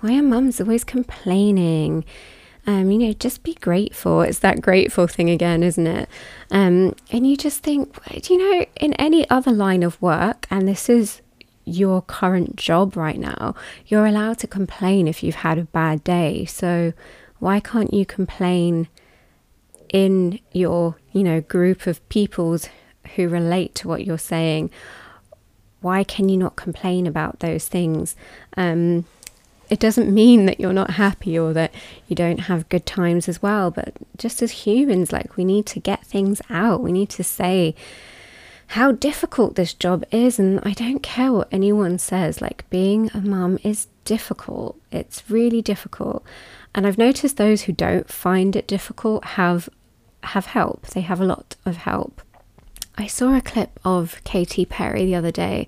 why 0.00 0.18
are 0.18 0.22
mums 0.22 0.60
always 0.60 0.84
complaining? 0.84 2.04
Um, 2.66 2.90
you 2.90 2.98
know, 2.98 3.12
just 3.12 3.42
be 3.42 3.54
grateful. 3.54 4.22
It's 4.22 4.38
that 4.38 4.62
grateful 4.62 5.06
thing 5.06 5.28
again, 5.28 5.62
isn't 5.62 5.86
it? 5.86 6.08
Um, 6.50 6.94
and 7.10 7.26
you 7.26 7.36
just 7.36 7.62
think, 7.62 7.96
you 8.28 8.38
know, 8.38 8.66
in 8.80 8.94
any 8.94 9.28
other 9.28 9.52
line 9.52 9.82
of 9.82 10.00
work, 10.00 10.46
and 10.50 10.66
this 10.66 10.88
is 10.88 11.20
your 11.66 12.02
current 12.02 12.56
job 12.56 12.96
right 12.96 13.18
now, 13.18 13.54
you're 13.86 14.06
allowed 14.06 14.38
to 14.38 14.46
complain 14.46 15.08
if 15.08 15.22
you've 15.22 15.36
had 15.36 15.58
a 15.58 15.64
bad 15.64 16.04
day. 16.04 16.44
So 16.46 16.92
why 17.38 17.60
can't 17.60 17.92
you 17.92 18.06
complain 18.06 18.88
in 19.92 20.40
your, 20.52 20.96
you 21.12 21.22
know, 21.22 21.40
group 21.40 21.86
of 21.86 22.06
peoples 22.08 22.68
who 23.14 23.28
relate 23.28 23.74
to 23.76 23.88
what 23.88 24.04
you're 24.04 24.18
saying? 24.18 24.70
Why 25.84 26.02
can 26.02 26.28
you 26.28 26.36
not 26.36 26.56
complain 26.56 27.06
about 27.06 27.40
those 27.40 27.68
things? 27.68 28.16
Um, 28.56 29.04
it 29.70 29.78
doesn't 29.78 30.12
mean 30.12 30.46
that 30.46 30.58
you're 30.60 30.72
not 30.72 30.92
happy 30.92 31.38
or 31.38 31.52
that 31.52 31.72
you 32.08 32.16
don't 32.16 32.40
have 32.40 32.68
good 32.68 32.86
times 32.86 33.28
as 33.28 33.42
well, 33.42 33.70
but 33.70 33.94
just 34.16 34.42
as 34.42 34.50
humans, 34.50 35.12
like 35.12 35.36
we 35.36 35.44
need 35.44 35.66
to 35.66 35.80
get 35.80 36.04
things 36.04 36.40
out. 36.50 36.82
We 36.82 36.92
need 36.92 37.10
to 37.10 37.24
say 37.24 37.74
how 38.68 38.92
difficult 38.92 39.56
this 39.56 39.74
job 39.74 40.04
is. 40.10 40.38
And 40.38 40.60
I 40.62 40.72
don't 40.72 41.02
care 41.02 41.32
what 41.32 41.48
anyone 41.52 41.98
says, 41.98 42.40
like 42.40 42.68
being 42.70 43.10
a 43.14 43.20
mum 43.20 43.58
is 43.62 43.88
difficult. 44.04 44.78
It's 44.90 45.22
really 45.28 45.62
difficult. 45.62 46.24
And 46.74 46.86
I've 46.86 46.98
noticed 46.98 47.36
those 47.36 47.62
who 47.62 47.72
don't 47.72 48.08
find 48.08 48.56
it 48.56 48.66
difficult 48.66 49.24
have 49.24 49.68
have 50.24 50.46
help. 50.46 50.86
They 50.88 51.02
have 51.02 51.20
a 51.20 51.26
lot 51.26 51.56
of 51.66 51.76
help. 51.76 52.22
I 52.96 53.06
saw 53.06 53.36
a 53.36 53.40
clip 53.40 53.78
of 53.84 54.22
Katy 54.24 54.64
Perry 54.64 55.04
the 55.04 55.14
other 55.14 55.30
day. 55.30 55.66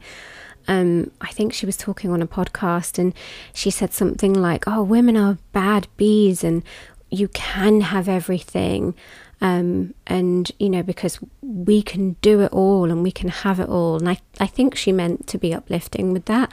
Um, 0.68 1.10
I 1.20 1.28
think 1.28 1.52
she 1.52 1.66
was 1.66 1.76
talking 1.76 2.10
on 2.10 2.22
a 2.22 2.26
podcast 2.26 2.98
and 2.98 3.14
she 3.52 3.70
said 3.70 3.92
something 3.92 4.34
like, 4.34 4.64
Oh, 4.66 4.82
women 4.82 5.16
are 5.16 5.38
bad 5.52 5.88
bees 5.96 6.42
and 6.42 6.62
you 7.10 7.28
can 7.28 7.80
have 7.82 8.08
everything. 8.08 8.94
Um, 9.40 9.94
and, 10.06 10.50
you 10.58 10.70
know, 10.70 10.82
because 10.82 11.18
we 11.42 11.82
can 11.82 12.16
do 12.22 12.40
it 12.40 12.52
all 12.52 12.90
and 12.90 13.02
we 13.02 13.12
can 13.12 13.28
have 13.28 13.60
it 13.60 13.68
all. 13.68 13.96
And 13.96 14.08
I, 14.08 14.18
I 14.40 14.46
think 14.46 14.74
she 14.74 14.92
meant 14.92 15.26
to 15.28 15.38
be 15.38 15.52
uplifting 15.52 16.12
with 16.12 16.24
that. 16.24 16.52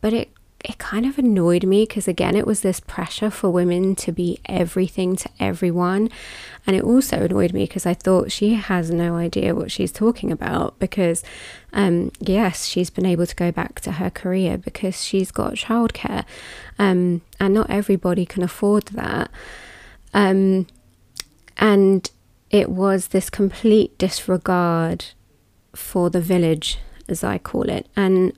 But 0.00 0.12
it 0.12 0.30
it 0.64 0.76
kind 0.78 1.06
of 1.06 1.18
annoyed 1.18 1.64
me 1.64 1.84
because 1.84 2.08
again 2.08 2.34
it 2.34 2.46
was 2.46 2.62
this 2.62 2.80
pressure 2.80 3.30
for 3.30 3.48
women 3.50 3.94
to 3.94 4.10
be 4.10 4.40
everything 4.46 5.14
to 5.14 5.28
everyone 5.38 6.10
and 6.66 6.74
it 6.74 6.82
also 6.82 7.22
annoyed 7.24 7.52
me 7.52 7.64
because 7.64 7.86
i 7.86 7.94
thought 7.94 8.32
she 8.32 8.54
has 8.54 8.90
no 8.90 9.14
idea 9.14 9.54
what 9.54 9.70
she's 9.70 9.92
talking 9.92 10.32
about 10.32 10.76
because 10.78 11.22
um, 11.72 12.10
yes 12.18 12.64
she's 12.66 12.90
been 12.90 13.06
able 13.06 13.26
to 13.26 13.36
go 13.36 13.52
back 13.52 13.80
to 13.80 13.92
her 13.92 14.10
career 14.10 14.58
because 14.58 15.04
she's 15.04 15.30
got 15.30 15.54
childcare 15.54 16.24
um, 16.78 17.20
and 17.38 17.54
not 17.54 17.70
everybody 17.70 18.26
can 18.26 18.42
afford 18.42 18.86
that 18.86 19.30
um, 20.14 20.66
And 21.56 22.10
it 22.50 22.70
was 22.70 23.08
this 23.08 23.30
complete 23.30 23.98
disregard 23.98 25.06
for 25.74 26.08
the 26.08 26.20
village, 26.20 26.78
as 27.08 27.22
I 27.24 27.38
call 27.38 27.68
it. 27.68 27.88
And 27.96 28.32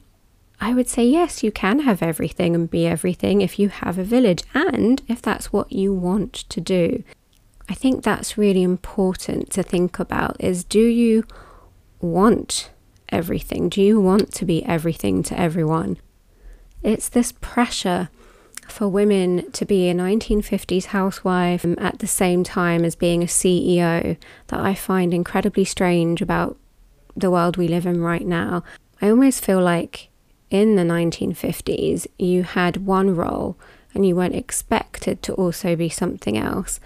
I 0.61 0.75
would 0.75 0.89
say, 0.89 1.05
yes, 1.05 1.43
you 1.43 1.51
can 1.51 1.81
have 1.81 2.03
everything 2.03 2.55
and 2.55 2.71
be 2.71 2.87
everything 2.87 3.41
if 3.41 3.59
you 3.59 3.71
have 3.71 3.99
a 3.99 4.05
village 4.05 4.43
and 4.53 5.01
if 5.09 5.23
that's 5.23 5.53
what 5.53 5.73
you 5.73 5.95
want 5.95 6.35
to 6.35 6.61
do. 6.61 7.03
I 7.69 7.75
think 7.75 8.03
that's 8.03 8.37
really 8.37 8.63
important 8.63 9.51
to 9.53 9.63
think 9.63 9.99
about 9.99 10.37
is 10.39 10.65
do 10.65 10.85
you 10.85 11.25
want 12.01 12.71
everything? 13.09 13.69
Do 13.71 13.81
you 13.81 14.01
want 14.01 14.35
to 14.35 14.45
be 14.45 14.65
everything 14.65 15.23
to 15.25 15.39
everyone? 15.39 15.97
It's 16.83 17.09
this 17.09 17.33
pressure 17.33 18.11
for 18.69 18.89
women 18.89 19.51
to 19.53 19.65
be 19.65 19.89
a 19.89 19.95
1950s 19.95 20.87
housewife 20.87 21.65
at 21.79 22.01
the 22.01 22.07
same 22.07 22.45
time 22.45 22.85
as 22.85 22.95
being 22.95 23.23
a 23.23 23.27
CEO 23.27 24.17
that 24.49 24.61
I 24.61 24.75
find 24.75 25.15
incredibly 25.15 25.65
strange 25.65 26.21
about 26.21 26.57
the 27.17 27.31
world 27.31 27.57
we 27.57 27.67
live 27.67 27.87
in 27.87 28.03
right 28.03 28.27
now. 28.27 28.63
I 29.01 29.09
almost 29.09 29.45
feel 29.45 29.61
like 29.61 30.10
in 30.51 30.77
the 30.77 30.83
1950s 30.83 32.07
you 32.19 32.43
had 32.43 32.87
one 32.87 33.15
role 33.15 33.57
and 33.95 34.07
you 34.07 34.15
weren't 34.15 34.35
expected 34.35 35.23
to 35.23 35.35
also 35.35 35.75
be 35.75 35.89
something 35.89 36.37
else. 36.37 36.79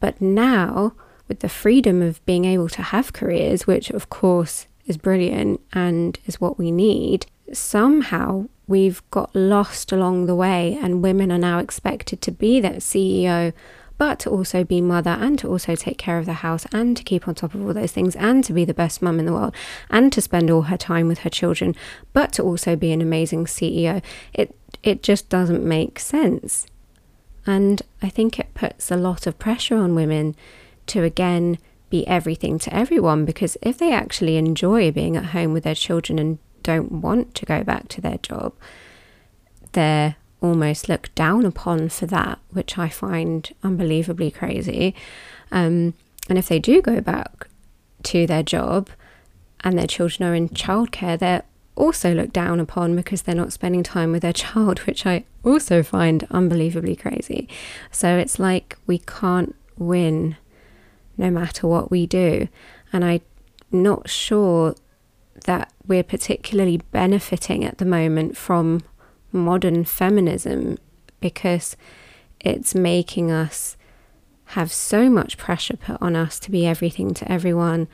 But 0.00 0.20
now, 0.20 0.94
with 1.28 1.40
the 1.40 1.48
freedom 1.48 2.02
of 2.02 2.24
being 2.26 2.44
able 2.44 2.68
to 2.70 2.82
have 2.82 3.12
careers, 3.12 3.66
which 3.66 3.90
of 3.90 4.08
course 4.08 4.66
is 4.86 4.96
brilliant 4.96 5.60
and 5.72 6.18
is 6.26 6.40
what 6.40 6.58
we 6.58 6.70
need, 6.70 7.26
somehow 7.52 8.48
we've 8.66 9.02
got 9.10 9.34
lost 9.34 9.92
along 9.92 10.26
the 10.26 10.34
way, 10.34 10.78
and 10.80 11.02
women 11.02 11.32
are 11.32 11.38
now 11.38 11.58
expected 11.58 12.20
to 12.22 12.30
be 12.30 12.60
that 12.60 12.76
CEO, 12.76 13.52
but 13.98 14.20
to 14.20 14.30
also 14.30 14.64
be 14.64 14.80
mother 14.80 15.10
and 15.10 15.38
to 15.40 15.48
also 15.48 15.74
take 15.74 15.98
care 15.98 16.18
of 16.18 16.26
the 16.26 16.34
house 16.34 16.66
and 16.72 16.96
to 16.96 17.02
keep 17.02 17.28
on 17.28 17.34
top 17.34 17.54
of 17.54 17.64
all 17.64 17.74
those 17.74 17.92
things 17.92 18.16
and 18.16 18.42
to 18.44 18.52
be 18.52 18.64
the 18.64 18.72
best 18.72 19.02
mum 19.02 19.18
in 19.18 19.26
the 19.26 19.32
world 19.32 19.54
and 19.90 20.12
to 20.12 20.20
spend 20.20 20.50
all 20.50 20.62
her 20.62 20.76
time 20.76 21.08
with 21.08 21.20
her 21.20 21.30
children, 21.30 21.74
but 22.12 22.32
to 22.32 22.42
also 22.42 22.76
be 22.76 22.92
an 22.92 23.02
amazing 23.02 23.44
CEO. 23.44 24.02
It 24.32 24.54
it 24.82 25.02
just 25.02 25.28
doesn't 25.28 25.64
make 25.64 25.98
sense. 25.98 26.66
And 27.44 27.82
I 28.00 28.08
think 28.08 28.38
it 28.38 28.54
puts 28.54 28.90
a 28.90 28.96
lot 28.96 29.26
of 29.26 29.38
pressure 29.38 29.76
on 29.76 29.94
women 29.94 30.36
to 30.86 31.02
again 31.02 31.58
be 31.90 32.06
everything 32.06 32.58
to 32.58 32.74
everyone 32.74 33.24
because 33.24 33.56
if 33.62 33.78
they 33.78 33.92
actually 33.92 34.36
enjoy 34.36 34.92
being 34.92 35.16
at 35.16 35.26
home 35.26 35.52
with 35.52 35.64
their 35.64 35.74
children 35.74 36.18
and 36.18 36.38
don't 36.62 36.92
want 36.92 37.34
to 37.34 37.46
go 37.46 37.64
back 37.64 37.88
to 37.88 38.00
their 38.00 38.18
job, 38.18 38.52
they're 39.72 40.16
almost 40.40 40.88
looked 40.88 41.14
down 41.14 41.44
upon 41.44 41.88
for 41.88 42.06
that, 42.06 42.38
which 42.50 42.78
I 42.78 42.88
find 42.88 43.52
unbelievably 43.62 44.30
crazy. 44.30 44.94
Um, 45.50 45.94
and 46.28 46.38
if 46.38 46.48
they 46.48 46.58
do 46.58 46.82
go 46.82 47.00
back 47.00 47.48
to 48.04 48.26
their 48.26 48.42
job 48.42 48.88
and 49.60 49.78
their 49.78 49.86
children 49.86 50.28
are 50.28 50.34
in 50.34 50.48
childcare, 50.50 51.18
they're 51.18 51.42
also 51.74 52.12
looked 52.12 52.32
down 52.32 52.60
upon 52.60 52.96
because 52.96 53.22
they're 53.22 53.34
not 53.34 53.52
spending 53.52 53.82
time 53.82 54.12
with 54.12 54.22
their 54.22 54.32
child, 54.32 54.78
which 54.86 55.06
I 55.06 55.24
also 55.44 55.82
find 55.82 56.26
unbelievably 56.30 56.96
crazy. 56.96 57.48
So 57.90 58.16
it's 58.18 58.38
like 58.38 58.76
we 58.86 58.98
can't 58.98 59.54
win 59.76 60.36
no 61.16 61.30
matter 61.30 61.66
what 61.66 61.90
we 61.90 62.06
do. 62.06 62.48
And 62.92 63.04
I'm 63.04 63.20
not 63.72 64.08
sure 64.08 64.74
that 65.44 65.72
we're 65.86 66.02
particularly 66.02 66.78
benefiting 66.92 67.64
at 67.64 67.78
the 67.78 67.84
moment 67.84 68.36
from 68.36 68.82
modern 69.32 69.84
feminism 69.84 70.78
because 71.20 71.76
it's 72.40 72.74
making 72.74 73.30
us 73.30 73.76
have 74.52 74.72
so 74.72 75.10
much 75.10 75.36
pressure 75.36 75.76
put 75.76 76.00
on 76.00 76.16
us 76.16 76.38
to 76.40 76.50
be 76.50 76.66
everything 76.66 77.12
to 77.12 77.30
everyone 77.30 77.88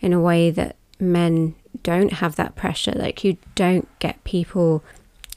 in 0.00 0.12
a 0.12 0.20
way 0.20 0.50
that 0.50 0.76
men 0.98 1.54
don't 1.82 2.14
have 2.14 2.36
that 2.36 2.56
pressure. 2.56 2.92
Like, 2.92 3.24
you 3.24 3.36
don't 3.54 3.88
get 3.98 4.22
people 4.24 4.82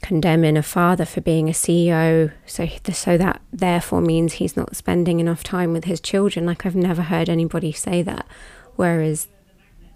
condemning 0.00 0.56
a 0.56 0.62
father 0.62 1.04
for 1.04 1.20
being 1.20 1.48
a 1.48 1.52
CEO, 1.52 2.32
so 2.46 2.66
so 2.92 3.16
that 3.18 3.40
therefore 3.52 4.00
means 4.00 4.34
he's 4.34 4.56
not 4.56 4.74
spending 4.74 5.20
enough 5.20 5.44
time 5.44 5.72
with 5.72 5.84
his 5.84 6.00
children. 6.00 6.46
Like, 6.46 6.64
I've 6.64 6.74
never 6.74 7.02
heard 7.02 7.28
anybody 7.28 7.72
say 7.72 8.02
that. 8.02 8.26
Whereas 8.76 9.28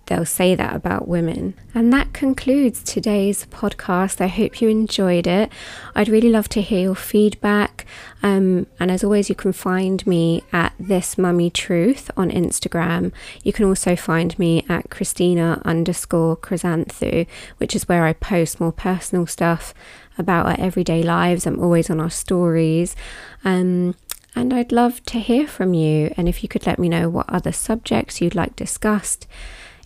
they'll 0.06 0.24
say 0.24 0.54
that 0.54 0.74
about 0.74 1.08
women. 1.08 1.54
And 1.74 1.92
that 1.92 2.12
concludes 2.12 2.82
today's 2.82 3.46
podcast. 3.46 4.20
I 4.20 4.28
hope 4.28 4.60
you 4.60 4.68
enjoyed 4.68 5.26
it. 5.26 5.52
I'd 5.94 6.08
really 6.08 6.30
love 6.30 6.48
to 6.50 6.62
hear 6.62 6.80
your 6.80 6.94
feedback. 6.94 7.86
Um, 8.22 8.66
and 8.80 8.90
as 8.90 9.04
always, 9.04 9.28
you 9.28 9.34
can 9.34 9.52
find 9.52 10.06
me 10.06 10.42
at 10.52 10.72
This 10.78 11.18
Mummy 11.18 11.50
Truth 11.50 12.10
on 12.16 12.30
Instagram. 12.30 13.12
You 13.42 13.52
can 13.52 13.66
also 13.66 13.96
find 13.96 14.38
me 14.38 14.64
at 14.68 14.90
Christina 14.90 15.60
underscore 15.64 16.36
Chrysanthou, 16.36 17.26
which 17.58 17.76
is 17.76 17.88
where 17.88 18.04
I 18.04 18.12
post 18.12 18.60
more 18.60 18.72
personal 18.72 19.26
stuff 19.26 19.74
about 20.18 20.46
our 20.46 20.56
everyday 20.58 21.02
lives. 21.02 21.46
I'm 21.46 21.60
always 21.60 21.90
on 21.90 22.00
our 22.00 22.10
stories. 22.10 22.96
Um, 23.44 23.94
and 24.34 24.52
I'd 24.52 24.70
love 24.70 25.02
to 25.06 25.18
hear 25.18 25.46
from 25.46 25.72
you. 25.72 26.12
And 26.16 26.28
if 26.28 26.42
you 26.42 26.48
could 26.48 26.66
let 26.66 26.78
me 26.78 26.88
know 26.88 27.08
what 27.08 27.28
other 27.28 27.52
subjects 27.52 28.20
you'd 28.20 28.34
like 28.34 28.54
discussed. 28.54 29.26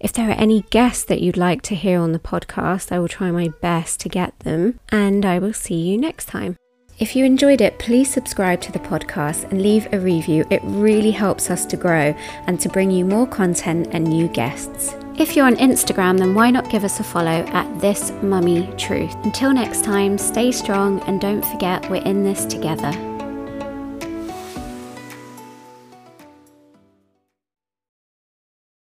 If 0.01 0.15
there 0.15 0.31
are 0.31 0.33
any 0.33 0.63
guests 0.71 1.05
that 1.05 1.21
you'd 1.21 1.37
like 1.37 1.61
to 1.63 1.75
hear 1.75 2.01
on 2.01 2.13
the 2.13 2.19
podcast, 2.19 2.91
I 2.91 2.99
will 2.99 3.07
try 3.07 3.31
my 3.31 3.49
best 3.61 4.01
to 4.01 4.09
get 4.09 4.39
them, 4.41 4.81
and 4.89 5.27
I 5.27 5.39
will 5.39 5.53
see 5.53 5.75
you 5.75 5.99
next 5.99 6.25
time. 6.25 6.57
If 6.99 7.15
you 7.15 7.27
enjoyed 7.27 7.61
it, 7.61 7.79
please 7.79 8.11
subscribe 8.11 8.63
to 8.63 8.73
the 8.73 8.79
podcast 8.79 9.51
and 9.51 9.61
leave 9.61 9.93
a 9.93 10.01
review. 10.01 10.47
It 10.49 10.63
really 10.65 11.11
helps 11.11 11.51
us 11.51 11.67
to 11.67 11.77
grow 11.77 12.15
and 12.47 12.59
to 12.61 12.69
bring 12.71 12.91
you 12.91 13.05
more 13.05 13.27
content 13.27 13.89
and 13.93 14.05
new 14.05 14.29
guests. 14.29 14.95
If 15.19 15.37
you're 15.37 15.47
on 15.47 15.57
Instagram, 15.57 16.19
then 16.19 16.35
why 16.35 16.51
not 16.51 16.71
give 16.71 16.85
us 16.85 16.99
a 16.99 17.05
follow 17.05 17.45
at 17.53 17.81
This 17.81 18.11
Mummy 18.23 18.73
Truth? 18.79 19.15
Until 19.25 19.53
next 19.53 19.85
time, 19.85 20.17
stay 20.17 20.51
strong 20.51 21.01
and 21.01 21.21
don't 21.21 21.45
forget 21.45 21.91
we're 21.91 22.03
in 22.05 22.25
this 22.25 22.47
together. 22.47 23.10